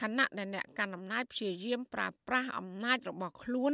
[0.00, 3.72] ខណៈដែលអ្នកកាន់អំណាចព្យាយាមប្រើប្រាស់អំណាចរបស់ខ្លួន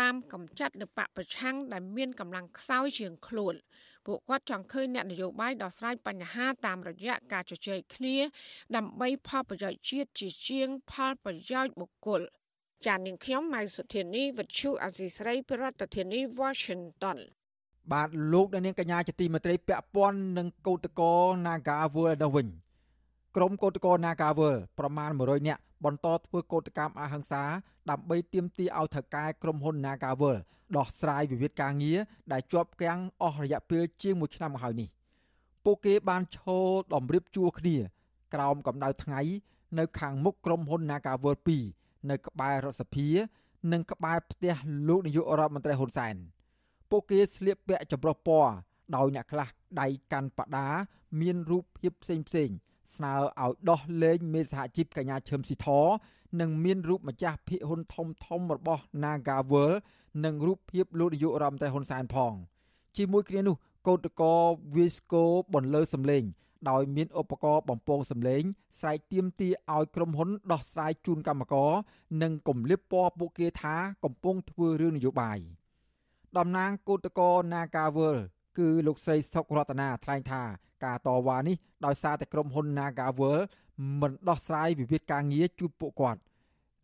[0.00, 3.54] តាមកម្ចាត់នៅបពប្រឆាំងដែលមានកម្លាំងខ្សោយជាងខ្លួន
[4.06, 8.16] ពួកគាត់ចង់ឃើញអ្នកនយោបាយដោះស្រាយបញ្ហាតាមរយៈការជជែកគ្នា
[8.76, 12.22] ដើម្បីផលប្រយោជន៍ជាតិជាជាងផលប្រយោជន៍បុគ្គល
[12.86, 17.18] ចាននាងខ្ញុំម៉ៅសុធានីវិទ្យុអសីស្រីប្រធានាធិបតី Washington
[17.92, 21.12] បាទលោកអ្នកនាងកញ្ញាជាទីមេត្រីពាក់ព័ន្ធនឹងកោតកោ
[21.46, 22.46] Nagawal នោះវិញ
[23.36, 27.42] ក្រុមកោតកោ Nagawal ប្រមាណ100នាក់បន្តធ្វើកោតកម្មអហិង្សា
[27.90, 30.36] ដើម្បីទាមទារឲ្យថៅកែក្រុមហ៊ុន Nagawal
[30.76, 31.98] ដោះស្រាយវិវាទការងារ
[32.32, 34.88] ដែលជាប់គាំងអស់រយៈពេលជាង1ឆ្នាំមកហើយនេះ
[35.64, 37.76] ពួកគេបានឈរតម្រៀបជួរគ្នា
[38.34, 39.20] ក្រោមកម្ដៅថ្ងៃ
[39.78, 41.36] នៅខាងមុខក្រុមហ៊ុន Nagawal
[41.72, 43.08] 2នៅក្បែររដ្ឋសភា
[43.72, 44.54] និងក្បែរផ្ទះ
[44.88, 46.16] លោកនាយករដ្ឋមន្ត្រីហ៊ុនសែន។
[46.90, 48.54] ពួកគេស្លៀកពាក់ចម្រុះពណ៌
[48.96, 49.48] ដោយអ្នកខ្លះ
[49.80, 50.68] ដៃកាន់បដា
[51.20, 52.50] មានរូបភាពផ្សេងផ្សេង
[52.96, 55.68] ស្នើឲ្យដោះលែងមេសហជីពកញ្ញាឈឹមស៊ីធ
[56.40, 59.72] និងមានរូបម្ចាស់ភាគហ៊ុនធំធំរបស់ Nagawal
[60.24, 62.32] និងរូបភាពលោកនាយករដ្ឋមន្ត្រីហ៊ុនសែនផង
[62.96, 63.56] ជាមួយគ្នានោះ
[63.86, 64.34] កោតកោ
[64.74, 65.24] Visco
[65.54, 66.24] បន្លឺសម្លេង
[66.70, 68.42] ដោយមានឧបករណ៍បំពងសម្លេង
[68.80, 71.72] ស្រែកទៀមទាឲ្យក្រុមហ៊ុនដោះស្រាយជូនកម្មករ
[72.22, 73.74] និងគម្លាបពណ៌ពួកគេថា
[74.04, 75.38] កំពុងធ្វើរឿងនយោបាយ។
[76.38, 78.16] តំណាងគឧតកោ Nagawal
[78.58, 80.42] គឺលោកស្រីសុករតនាថ្លែងថា
[80.84, 81.56] ការតវ៉ានេះ
[81.86, 83.38] ដោយសារតែក្រុមហ៊ុន Nagawal
[84.00, 86.20] មិនដោះស្រាយវិវាទការងារជូនពួកគាត់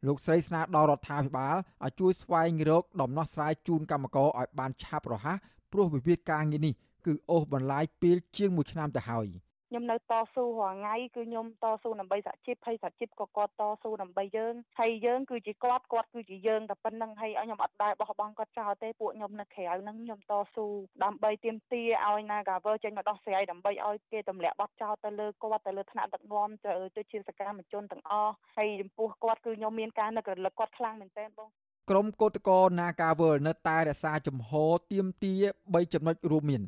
[0.06, 5.38] លោកស្រីស្នើដល់រដ្ឋាភិបាលឲ្យជួយស្វែងរកដំណោះស្រាយជូនកម្មករឲ្យបានឆាប់រហ័ស
[5.72, 6.74] ព្រោះវិវាទការងារនេះ
[7.06, 9.28] គឺអូសបន្លាយពេលជាង1ឆ្នាំទៅហើយ។
[9.70, 20.66] ខ្ញុំនៅតស៊ូរាល់ថ្ងៃគឺខ្ញុំតស៊ូដើម្បីសហជីពហើយសហជីពក៏គាត់តស៊ូដើម្បីយើងហើយយើងគឺជាគាត់គាត់គឺជាយើងតែប៉ុណ្្នឹងហើយខ្ញុំអត់ដែរបោះបង់គាត់ចោលទេពួកខ្ញុំនៅក្រៅហ្នឹងខ្ញុំតស៊ូ
[21.04, 31.48] ដើម្បីទាមទារឲ្យ Nagaver ចេញមកដោះស្រាយដើម្បីឲ្យគេទម្លាក់ប័ណ្ណចោលទៅលើគាត់ទៅលើថ្នាក់ដឹកនាំទៅទៅជាសកម្មជនទាំងអស់ហើយចំពោះគាត់គឺខ្ញុំមានការនឹករលឹកគាត់ខ្លាំងមែនទែនបង
[31.90, 36.62] ក្រុមកោតក្រ Nagawal នៅតែរក្សាជំហរទៀមទា3ចំណុចរួមមាន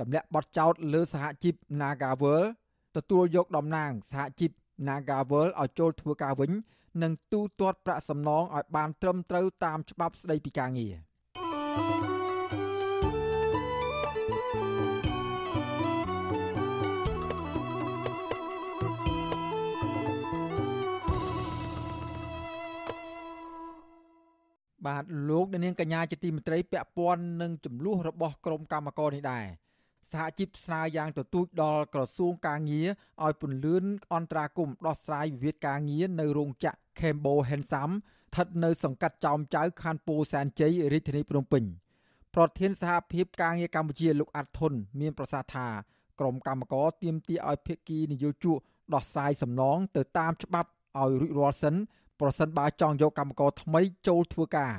[0.00, 2.42] ទម្លាក់បទចោទលើសហជីព Nagawal
[2.96, 4.50] ទទួលយកតំណាងសហជីព
[4.88, 6.50] Nagawal ឲ្យចូលធ្វើការវិញ
[7.02, 10.94] និងទូទាត់ប្រាក់សំណងឲ្យបានត្រឹមត្រូវតាមច្បាប់ស្តីពីការងារ
[24.86, 29.46] បាទលោកនាងកញ្ញាជាទីមេត្រីពាក់ព័ន្ធនឹងចំនួនរបស់ក្រមកម្មករនេះដែរ
[30.12, 32.88] សហជីពស្នើយ៉ាងទទូចដល់ក្រសួងការងារ
[33.24, 33.84] ឲ្យពន្លឿន
[34.14, 41.64] អន្តរាគមដោះស្រាយវិវាទការងារនៅរោងចក្រ Kembo Hensam ស្ថិតនៅសង្កាត់ចោមចៅខណ្ឌពោធិ៍សែនជ័យរាជធានីភ្នំពេញ
[42.34, 45.66] ប្រធានសហភាពការងារកម្ពុជាលោកអាត់ធុនមានប្រសាសន៍ថា
[46.20, 48.56] ក្រមកម្មករទាមទារឲ្យភាគីនយោជក
[48.94, 51.74] ដោះស្រាយសំណងទៅតាមច្បាប់ឲ្យរួចរាល់សិន
[52.20, 54.72] ប្រសិនបើចង់យកកម្មករថ្មីចូលធ្វើការ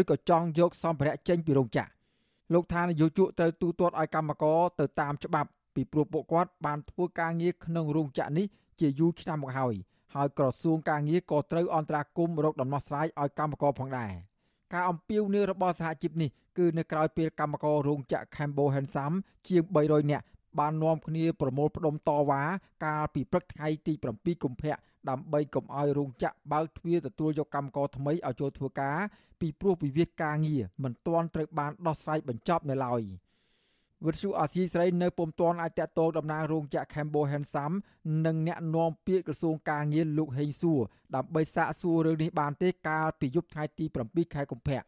[0.00, 1.90] ឬក៏ចង់យកសម្ភារៈចេញពីរោងចក្រ
[2.52, 8.46] លោកថានយោជកត្រូវទូទាត់ឲ្យកម្មករទៅតាមច្បាប់ពីព្រោះពួកគាត់បានធ្វើការងារក្នុងរោងចក្រនេះ
[8.80, 9.74] ជាយូរឆ្នាំមកហើយ
[10.14, 14.12] ហើយក្រសួងការងារក៏ត្រូវអន្តរាគមន៍រកដំណោះស្រាយឲ្យកម្មករផងដែរ
[14.72, 19.12] ការអំពាវនាវរបស់សហជីពនេះគឺនៅក្រៅពេលកម្មកររោងចក្រ Cambo Hensam
[19.48, 20.24] ជាង300នាក់
[20.58, 22.42] បាននាំគ្នាប្រមូលផ្ដុំតវ៉ា
[22.84, 24.76] កាលពីព្រឹកថ្ងៃទី7កុម្ភៈ
[25.10, 28.98] ដើម្បីកុំឲ្យរោងចក្របើកទ្វារទទួលយកកម្មករថ្មីឲ្យចូលធ្វើការ
[29.40, 33.02] ពីព្រោះវិវាទការងារមិនទាន់ត្រូវបានដោះស្រាយបញ្ចប់នៅឡើយ
[34.06, 37.72] វិទ្យុអាស៊ីស្រីនៅពុំទាន់អាចតតងតំណាងរោងចក្រ Cambo Hensam
[38.26, 40.80] និងអ្នកនាំពាក្យក្រសួងការងារលោកហេងសួរ
[41.14, 44.80] ដើម្បីសាកសួររឿងនេះបានទេកាលពីយប់ថ្ងៃទី7ខែកុម្ភៈ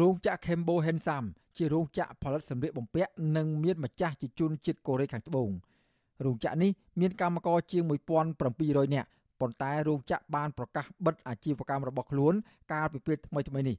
[0.00, 1.24] រោងចក្រ Cambo Hensam
[1.56, 5.50] ជារោងចក្រផលិតសម្លៀកបំពាក់និងមានម្ចាស់ជាជនជាតិកូរ៉េខាងត្បូង
[6.24, 7.82] រោងចក្រនេះមានកម្មករជាង
[8.38, 9.08] 1700នាក់
[9.40, 12.34] ប៉ុន្តែរោងចក្របានប្រកាសបិទអាជីវកម្មរបស់ខ្លួន
[12.72, 13.76] កាលពីពេលថ្មីៗនេះ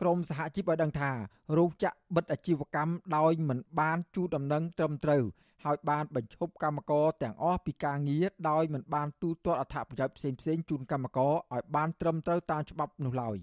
[0.00, 1.10] ក្រមសហជីពបានដឹងថា
[1.56, 5.24] រោងចក្របិទអាជីវកម្មដោយមិនបានជូនដំណឹងត្រឹមត្រូវ
[5.64, 13.36] ហើយបានបញ្ឈប់កម្មករទាំងអស់ពីការងារដោយមិនបានទូទាត់អត្ថប្រយោជន៍ផ្សេងៗជូនកម្មករឲ្យបានត្រឹមត្រូវតាមច្បាប់នោះឡើយ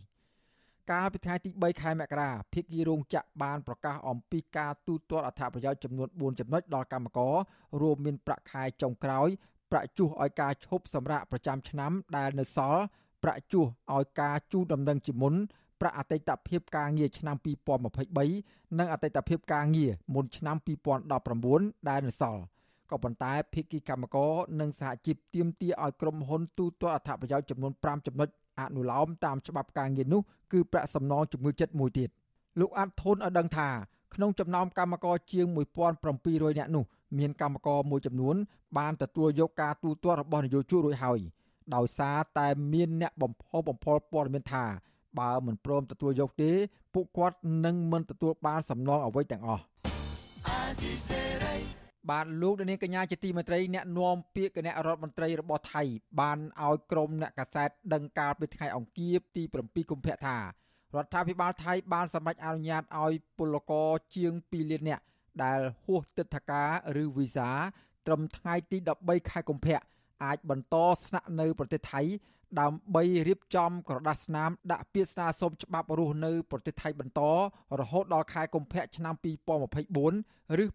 [0.91, 7.36] កាលពីថ្ងៃទី3ខែមករាភាគីរោងចក្របានប្រកាសអំពីការទូទាត់អត្ថប្រយោជន៍ចំនួន4ចំណុចដល់កម្មករ
[7.82, 9.30] រួមមានប្រាក់ខែចុងក្រោយ
[9.72, 12.84] ប្រាក់ជួសឲ្យការឈប់សម្រាកប្រចាំឆ្នាំដែលនៅសល់
[13.24, 15.34] ប្រាក់ជួសឲ្យការជូនដំណឹងជាមុន
[15.82, 17.36] ប្រាក់អតីតភាពការងារឆ្នាំ
[18.07, 20.55] 2023និងអតីតភាពការងារមុនឆ្នាំ
[21.22, 22.43] 2019ដែលនៅសល់
[22.91, 30.22] ក៏ប៉ុន្តែភាគីកម្មករនិងសហជីពទាមទារឲ្យក្រុមហ៊ុនទូទាត់អត្ថប្រយោជន៍ចំនួន5ចំណុចអនុលោមតាមច្បាប់ការងារនោះ
[30.53, 32.09] គឺប្រាក់សំណងជំងឺចិត្តមួយទៀត
[32.59, 33.70] លោកអាត់ធុនឲ្យដឹងថា
[34.13, 35.45] ក្នុងចំណោមកម្មករជាង
[36.03, 36.84] 1700នាក់នោះ
[37.18, 38.36] មានកម្មករមួយចំនួន
[38.78, 41.20] បានទទួលយកការទូទាត់របស់នយោជករួចហើយ
[41.76, 44.66] ដោយសារតែមានអ្នកបំផុសបំផុលព័ត៌មានថា
[45.20, 46.51] បើមិនព្រមទទួលយកទេ
[46.93, 49.64] ពួកគាត់នឹងមិនទទួលបានសំណងអ្វីទាំងអស់
[52.12, 55.84] បានលោកនាងកញ្ញាជាទីមេត្រីអ្នកនាំពាក្យគណៈរដ្ឋមន្ត្រីរបស់ថៃ
[56.20, 60.43] បានឲ្យក្រុមអ្នកកាសែតដឹងកាលពីថ្ងៃអង្គារទី7កុម្ភៈថារ
[61.03, 65.03] ដ្ឋាភិបាលថៃបានសម្រេចអនុញ្ញាតឲ្យពលករជាង2លាននាក់
[65.43, 66.69] ដែលហួសទិដ្ឋាការ
[67.03, 67.49] ឬវីសា
[68.07, 69.79] ត្រឹមថ្ងៃទី13ខែកុម្ភៈ
[70.23, 70.75] អាចបន្ត
[71.05, 72.01] ស្នាក់នៅប្រទេសថៃ
[72.59, 77.21] ដើម្បីរៀបចំក្រដាសស្នាមដាក់ពាក្យស្នើសុំច្បាប់រស់នៅប្រទេសថៃបន្ត
[77.79, 79.15] រហូតដល់ខែកុម្ភៈឆ្នាំ
[79.85, 80.65] 2024ឬ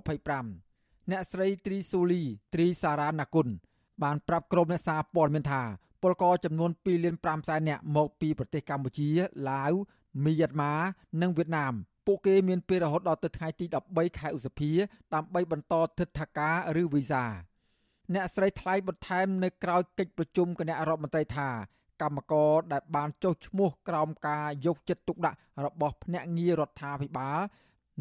[0.00, 2.22] 2025អ្នកស្រីត្រីស៊ូលី
[2.54, 3.48] ត្រីសារ៉ាណាគុណ
[4.02, 5.62] បានប្រាប់ក្រុមអ្នកសារព័ត៌មានថា
[6.02, 9.08] ពលករចំនួន2លាន5សែននាក់មកពីប្រទេសកម្ពុជា
[9.50, 9.72] ឡាវ
[10.24, 10.74] មីយ៉ាន់ម៉ា
[11.22, 11.74] និងវៀតណាម
[12.06, 14.70] ពួកគេមានពេលរហូតដល់ទៅថ្ងៃទី13ខែឧសភា
[15.14, 17.24] ដើម្បីបន្តទិដ្ឋាការឬវីសា
[18.14, 21.48] អ្នកស្រីថ្លែងបន្ថែមនៅក្រៅកិច្ចប្រជុំគណៈរដ្ឋមន្ត្រីថា
[22.02, 27.38] កម្មករដែលបានចុះឈ្មោះក្រោមការយកចិត្តទុកដាក់របស់ភ្នាក់ងាររដ្ឋាភិបាល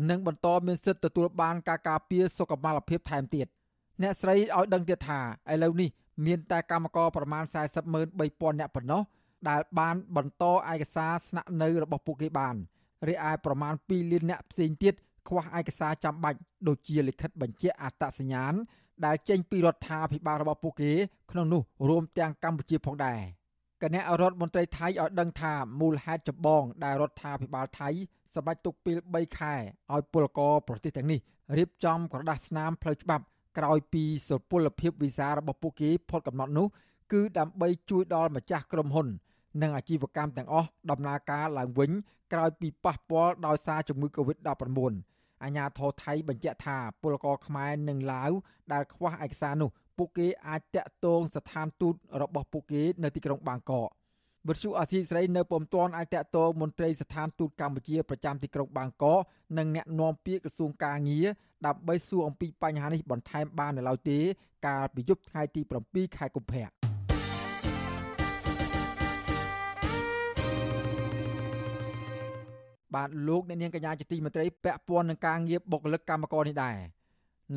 [0.10, 3.48] នឹងបន្តមានសិទ្ធិទទួលបានការការពារសុខុមាលភាពថែមទៀត
[4.02, 5.20] អ្នកស្រីឲ្យដឹងទៀតថា
[5.52, 5.90] ឥឡូវនេះ
[6.26, 7.44] មានតែកម្មករប្រមាណ
[8.02, 9.02] 403,000នាក់ប៉ុណ្ណោះ
[9.50, 12.56] ដែលបានបន្តឯកសារស្នាក់នៅរបស់ពួកគេបាន
[13.08, 14.94] រីឯប្រមាណ2លាននាក់ផ្សេងទៀត
[15.28, 18.54] ខ្វះឯកសារចាំបាច់ដូចជាលិខិតបញ្ជាក់អត្តសញ្ញាណ
[19.06, 20.92] ដែលចេញពីរដ្ឋាភិបាលរបស់ពួកគេ
[21.32, 23.20] ក្នុងនោះរួមទាំងកម្ពុជាផងដែរ
[23.82, 27.90] គណៈរដ្ឋមន្ត្រីថៃឲ្យដឹងថាមូលហេតុចម្បងដែលរដ្ឋាភិបាលថៃ
[28.36, 29.54] សម្រេចទុកពេល3ខែ
[29.94, 31.20] ឲ្យពលករប្រទេសទាំងនេះ
[31.58, 33.24] រៀបចំក្រដាសស្នាមផ្លូវច្បាប់
[33.58, 36.68] ក្រោយពីសុពលភាពវីសារបស់ពួកគេផុតកំណត់នោះ
[37.12, 39.08] គឺដើម្បីជួយដល់ម្ចាស់ក្រុមហ៊ុន
[39.62, 41.92] និងអាជីវកម្មទាំងអស់ដំណើរការឡើងវិញ
[42.34, 44.94] ក្រោយពីប៉ះពាល់ដោយសារជំងឺ Covid-19
[45.44, 48.32] អាញាធរថៃបញ្ជាក់ថាពលករខ្មែរនិងឡាវ
[48.74, 53.90] ដែលខ្វះឯកសារនោះពួកគេអាចតាក់ទងស្ថានទូតរបស់ពួកគេនៅទីក្រុងបាងកក
[54.48, 59.20] វិទ្យុអាស៊ីសេរីនៅពុំទាន់អាចតតងមន្ត្រីស្ថានទូតកម្ពុជាប្រចាំទីក្រុងបាងកក
[59.58, 61.26] និងអ្នកនាំពាក្យក្រសួងកាងារ
[61.66, 64.20] ដើម្បីសួរអំពីបញ្ហានេះបន្ថែមបាននៅឡើយទេ
[64.68, 66.83] កាលពីយប់ថ្ងៃទី7ខែកុម្ភៈ
[72.96, 76.78] បាទលោកអ្នកនាងកញ្ញាជាទីមេត្រីពាក់ព័ន្ធនឹងការងារបុគ្គលិកកម្មករនេះដែរ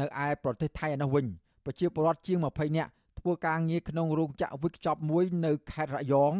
[0.00, 1.26] នៅឯប្រទេសថៃឯនោះវិញ
[1.64, 6.32] ប្រជាពលរដ្ឋជាង20នាក់ធ្វើការងារក្នុងរោងចក្រវិកខ្ចប់មួយនៅខេត្តរយង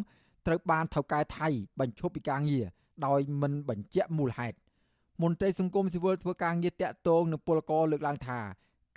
[0.47, 1.49] ត្រូវបានថៅកែថៃ
[1.81, 2.65] បញ្ឈប់ពីការងារ
[3.07, 4.57] ដោយមិនបញ្ជាក់មូលហេតុ
[5.23, 8.41] មន្ត្រីសង្គមស៊ីវិលធ្វើការងារតាក់ទងនឹងពលករលើកឡើងថា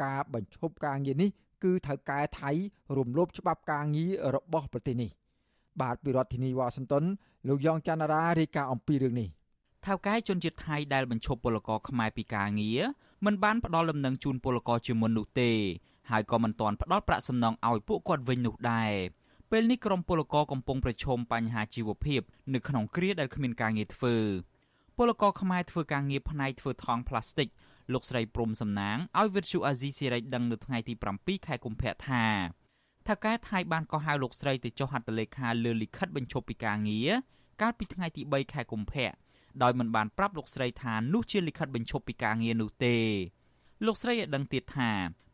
[0.04, 1.30] ការបញ្ឈប់ការងារនេះ
[1.64, 2.52] គឺថៅកែថៃ
[2.97, 5.10] រំលោភច្បាប់ការងាររបស់ប្រទេសនេះ
[5.82, 7.04] បាទពីរដ្ឋធានីវ៉ាស៊ីនតោន
[7.47, 9.30] លោកយ៉ងច័ន្ទរារាយការណ៍អំពីរឿងនេះ
[9.86, 12.82] ថៅកែជនជាតិថៃដែលបញ្ឈប់ពលករខ្មែរពីការងារ
[13.26, 15.52] មិនបានផ្ដល់លំនឹងជូនពលករជាមុននោះទេ
[16.10, 18.92] ហើយក៏មិនទាន់ផ្ដល់ប្រាក់សំណងឲ្យពួកគាត់វិញនោះដែរ
[19.52, 22.22] ពេលនេះក្រុមពលករកំពុងប្រឈមបញ្ហាជីវភាព
[22.54, 24.16] នៅក្នុងគ្រាដែលគ្មានការងារធ្វើ
[24.98, 27.48] ពលករខ្មែរធ្វើការងារផ្នែកធ្វើថង់ផ្លាស្ទិក
[27.94, 32.26] លោកស្រីព្រំសំណាងឲ្យវិទ្យុអាស៊ីសេរីដឹងនៅថ្ងៃទី7ខែកុម្ភៈថា
[33.08, 37.10] ថាការថៃបានកោះហៅលោកស្រីទៅចុះហត្ថលេខាលើលិខិតបញ្ឈប់ពីការងារ
[37.62, 39.10] កាលពីថ្ងៃទី3ខែកុម្ភៈ
[39.64, 42.97] ដោយមិនបានប្រាប់លោកស្រីថានោះជាលិខិតបញ្ឈប់ពីការងារនោះទេ
[43.86, 44.91] លោកស្រីឲ្យដឹងទៀតថា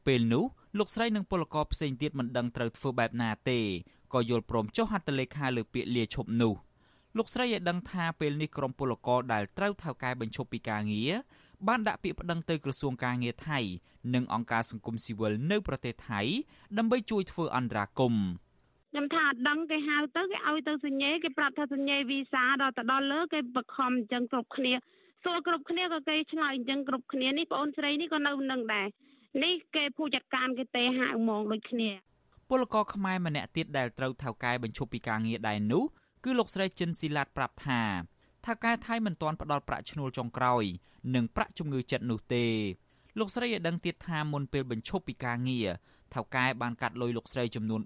[0.07, 0.45] ពេលនោះ
[0.77, 3.59] លោកស្រីនិងពលករផ្សេងទៀតមិនដឹងត្រូវធ្វើបែបណាទេ
[4.13, 6.53] ក៏យល់ព្រមចុះហត្ថលេខាលើពាក្យលាឈប់នោះ
[7.17, 11.11] លោកស្រីឲ្យដឹងថាពេលនេះក្រុមពលករដែលត្រូវថៅកែបញ្ឈប់ពីការងារ
[11.67, 13.59] បានដាក់ពាក្យប្តឹងទៅក្រសួងការងារថៃ
[14.13, 16.21] និងអង្គការសង្គមស៊ីវិលនៅប្រទេសថៃ
[16.77, 18.25] ដើម្បីជួយធ្វើអន្តរាគមន៍
[18.95, 24.73] ខ្ញុំថាអត់ដឹងគេហៅទៅគេឲ្យទៅសញ្ញេគេប្រាប់ថាសញ្ញេវីសាដល់ទៅដល់លើគេបខំអញ្ចឹងគ្រប់គ្នា
[25.23, 28.87] សួរគ្រប់គ្នាក៏គេឆ្លើយអញ្ចឹងគ្រប់គ្នានេះបងអូនស្រីនេះក៏នៅនឹងដែរ
[29.43, 31.89] នេះគេผู้ចាត់ការគេទេហៅហ្មងដូចគ្នា
[32.49, 35.83] ពលករខ្មែរម្នាក់ទៀតដែលត្រូវថៅកែបញ្ឈប់ពីការងារដែរនោះ
[36.23, 37.81] គឺលោកស្រីចិនស៊ីឡាតប្រាប់ថា
[38.45, 40.63] ថៅកែថៃមិនទាន់ផ្ដល់ប្រាក់ឈ្នួលចុងក្រោយ
[41.15, 42.45] និងប្រាក់ជំងឺចិត្តនោះទេ
[43.19, 45.69] លោកស្រីឲ្យដឹងទៀតថាមុនពេលបញ្ឈប់ពីការងារ
[46.13, 47.81] ថៅកែបានកាត់លុយលោកស្រីចំនួន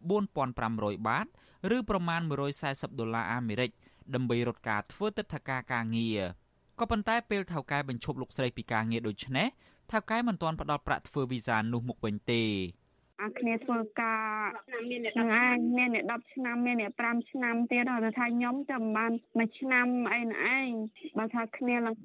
[0.51, 1.27] 4500បាត
[1.75, 2.21] ឬប្រមាណ
[2.59, 3.71] 140ដុល្លារអាមេរិក
[4.15, 6.19] ដើម្បីរត់ការធ្វើទឹកធការការងារ
[6.79, 9.47] ក៏ប៉ុន្តែពេលថៅកែបញ្ឈប់លោកស្រីពីការងារដូចនេះ
[9.91, 12.43] ថៅកែមិនទាន់ផ្ដល់ប្រាក់ធ្វើវីសានោះមកវិញទេ
[13.23, 14.23] អាគ្នាធ្វើការ
[14.89, 20.69] មានអ្នកឯងមានអ្នក10ឆ្នាំមានអ្នក5ឆ្នាំទៀតដល់ថាខ្ញុំតែមិនបានមួយឆ្នាំអីណឯង
[21.17, 21.95] បើថាគ្នាឡើង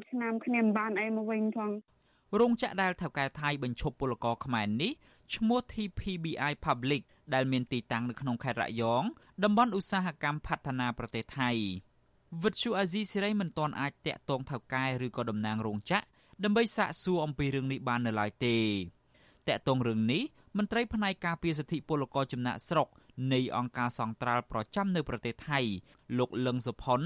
[0.00, 1.70] 5ឆ្នាំគ្នាមិនបានអីមកវិញផង
[2.40, 4.92] រោងចក្រដែលថៅកែថៃបញ្ឈប់ពលករខ្មែរនេះ
[5.34, 7.02] ឈ្មោះ TPBI Public
[7.34, 9.02] ដែលមានទីតាំងនៅក្នុងខេត្តរយង
[9.44, 11.50] តំបន់ឧស្សាហកម្មផฒនាប្រទេសថៃ
[12.42, 16.04] វិទ្យុអាស៊ីសេរីមិនទាន់អាចតាក់ទងថៅកែឬក៏តំណាងរោងចក្រ
[16.44, 18.56] ដើម្បីសាកសួរអំពីរឿងនេះបាននៅឡើយទេ
[19.48, 20.22] តាក់ទងរឿងនេះ
[20.56, 22.88] មន្ត្រីផ្នែកការពារសិទ្ធិពលករចំណាក់ស្រុក
[23.32, 25.60] នៃអង្គការសង្ត្រាល់ប្រចាំនៅប្រទេសថៃ
[26.18, 27.00] លោកលឹងសុផុន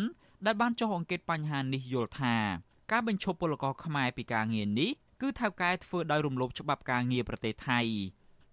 [0.47, 2.37] ដែលបានចុះអង្កេតបញ្ហានេះយល់ថា
[2.93, 4.91] ការបញ្ឈប់ពលករខ្មែរពីការងារនេះ
[5.21, 7.81] គឺថៅកែធ្វើដោយរំលោភច្បាប់ការងារប្រទេសថៃ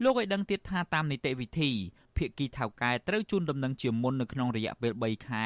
[0.04, 1.72] លោកឲ្យដឹងទៀតថាតាមនីតិវិធី
[2.18, 5.46] ភាគីថៅកែត្រូវជូនដំណឹងជាមុននៅក្នុងរយៈពេល3ខែ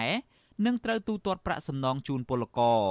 [0.65, 2.81] និងត្រូវទូទាត់ប្រាក់សំណងជូនពលករ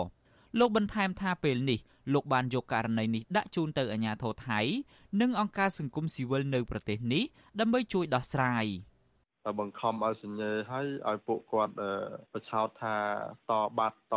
[0.59, 1.79] លោកបន្ថែមថាពេលនេះ
[2.13, 4.61] លោកបានយកករណីនេះដាក់ជូនទៅអាជ្ញាធរថៃ
[5.21, 7.25] និងអង្គការសង្គមស៊ីវិលនៅប្រទេសនេះ
[7.61, 8.67] ដើម្បីជួយដោះស្រាយ។
[9.60, 11.74] បង្ខំឲ្យសញ្ញេឲ្យឲ្យពួកគាត់
[12.34, 12.96] ប្រឆោតថា
[13.50, 14.16] តបាត់ត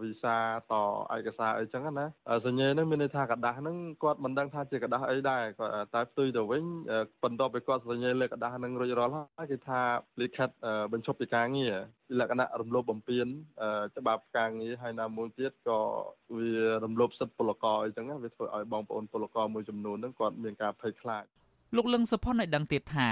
[0.00, 0.36] វីសា
[0.70, 0.74] ត
[1.16, 2.06] ឯកសារអីចឹងណា
[2.46, 6.64] សញ្ញេហ្នឹងមានន័យថាกระดาษហ្នឹងគាត់មិនដឹងថាជាกระดาษអីដែរគាត់តែផ្ទុយទៅវិញ
[7.24, 9.80] បន្ទាប់ពីគាត់សញ្ញេលើกระดาษហ្នឹងរួចរាល់ហើយគេថា
[10.20, 10.48] លិខិត
[10.92, 11.74] បញ្ឈប់ពីការងារ
[12.18, 13.26] លក្ខណៈរំលោភបំពាន
[13.96, 15.80] ច្បាប់ការងារហើយណាមួយទៀតក៏
[16.36, 16.50] វា
[16.84, 21.24] រំលោភសិទ្ធិពលករអីចឹងវាធ្វើឲ្យបងប្អូនពលករមួយចំនួនហ្នឹងគាត់មានការភ័យខ្លាច
[21.75, 23.09] លោកលឹងសុផុនឲ្យដឹងទៀតថា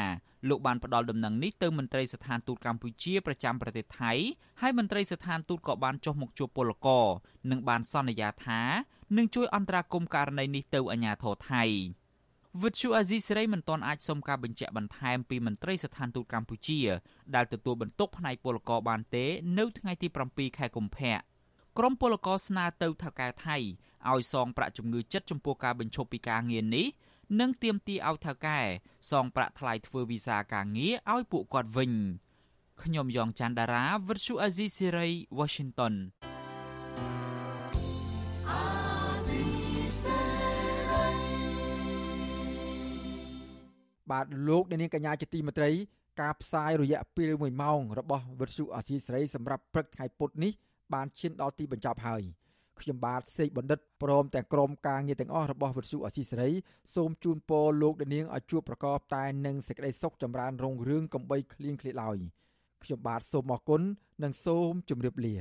[0.49, 4.12] លោកបានផ្ដល់ដំណឹងនេះទៅមន្ត្រីស្ថានទូតកម្ពុជាប្រចាំប្រទេសថៃ
[4.62, 7.05] ហើយមន្ត្រីស្ថានទូតក៏បានចុះមកជួបពលករ
[7.51, 8.62] និងបានសន្យាថា
[9.18, 11.64] នឹងជួយអន្តរាគមន៍ករណីនេះទៅអាជ្ញាធរថៃ
[12.62, 16.80] វិទ្យុអាស៊ីសេរីមិនទាន់អាចសុំការបញ្ជាក់បន្ថែមពីមន្ត្រីស្ថានទូតកម្ពុជា
[17.36, 19.26] ដែលទទួលបន្ទុកផ្នែកពលករបានទេ
[19.59, 21.16] នៅថ្ងៃទី7ខែកុម្ភៈ
[21.78, 23.57] ក្រមពលករស្នើទៅថៅកែថៃ
[24.12, 26.88] ឲ្យសងប្រាក់ជំងឺចិត្តចំពោះការបញ្ឈប់ពីការងារនេះ
[27.40, 28.60] និងទាមទារឲ្យថៅកែ
[29.12, 31.92] សងប្រាក់ថ្លៃធ្វើវីសាការងារឲ្យពួកគាត់វិញ
[32.84, 35.10] ខ្ញុំយ៉ងច័ន្ទដារាវិទ្យុអាស៊ីសេរី
[35.40, 35.94] Washington
[44.12, 45.72] បាទលោកអ្នកនាងកញ្ញាជាទីមេត្រី
[46.22, 50.52] ការផ្សាយរយៈពេល1ម៉ោងរបស់វិទ្យុអាស៊ីសេរីសម្រាប់ព្រឹកថ្ងៃពុធនេះ
[50.94, 52.24] បានឈានដល់ទីបញ្ចប់ហើយ
[52.82, 56.50] ខ្ញុំបាទសេកបណ្ឌិតព្រមទាំងក្រុមការងារទាំងអស់របស់វិទ្យុអសីសេរី
[56.96, 62.18] សូមជូនពរលោកនាងឲ្យជួបប្រកបតែនឹងសេចក្តីសុខចម្រើនរុងរឿងកំបីគ្លៀងគ្លាឡើយ
[62.84, 63.82] ខ្ញុំបាទសូមអរគុណ
[64.24, 65.36] និងសូមជម្រាបលា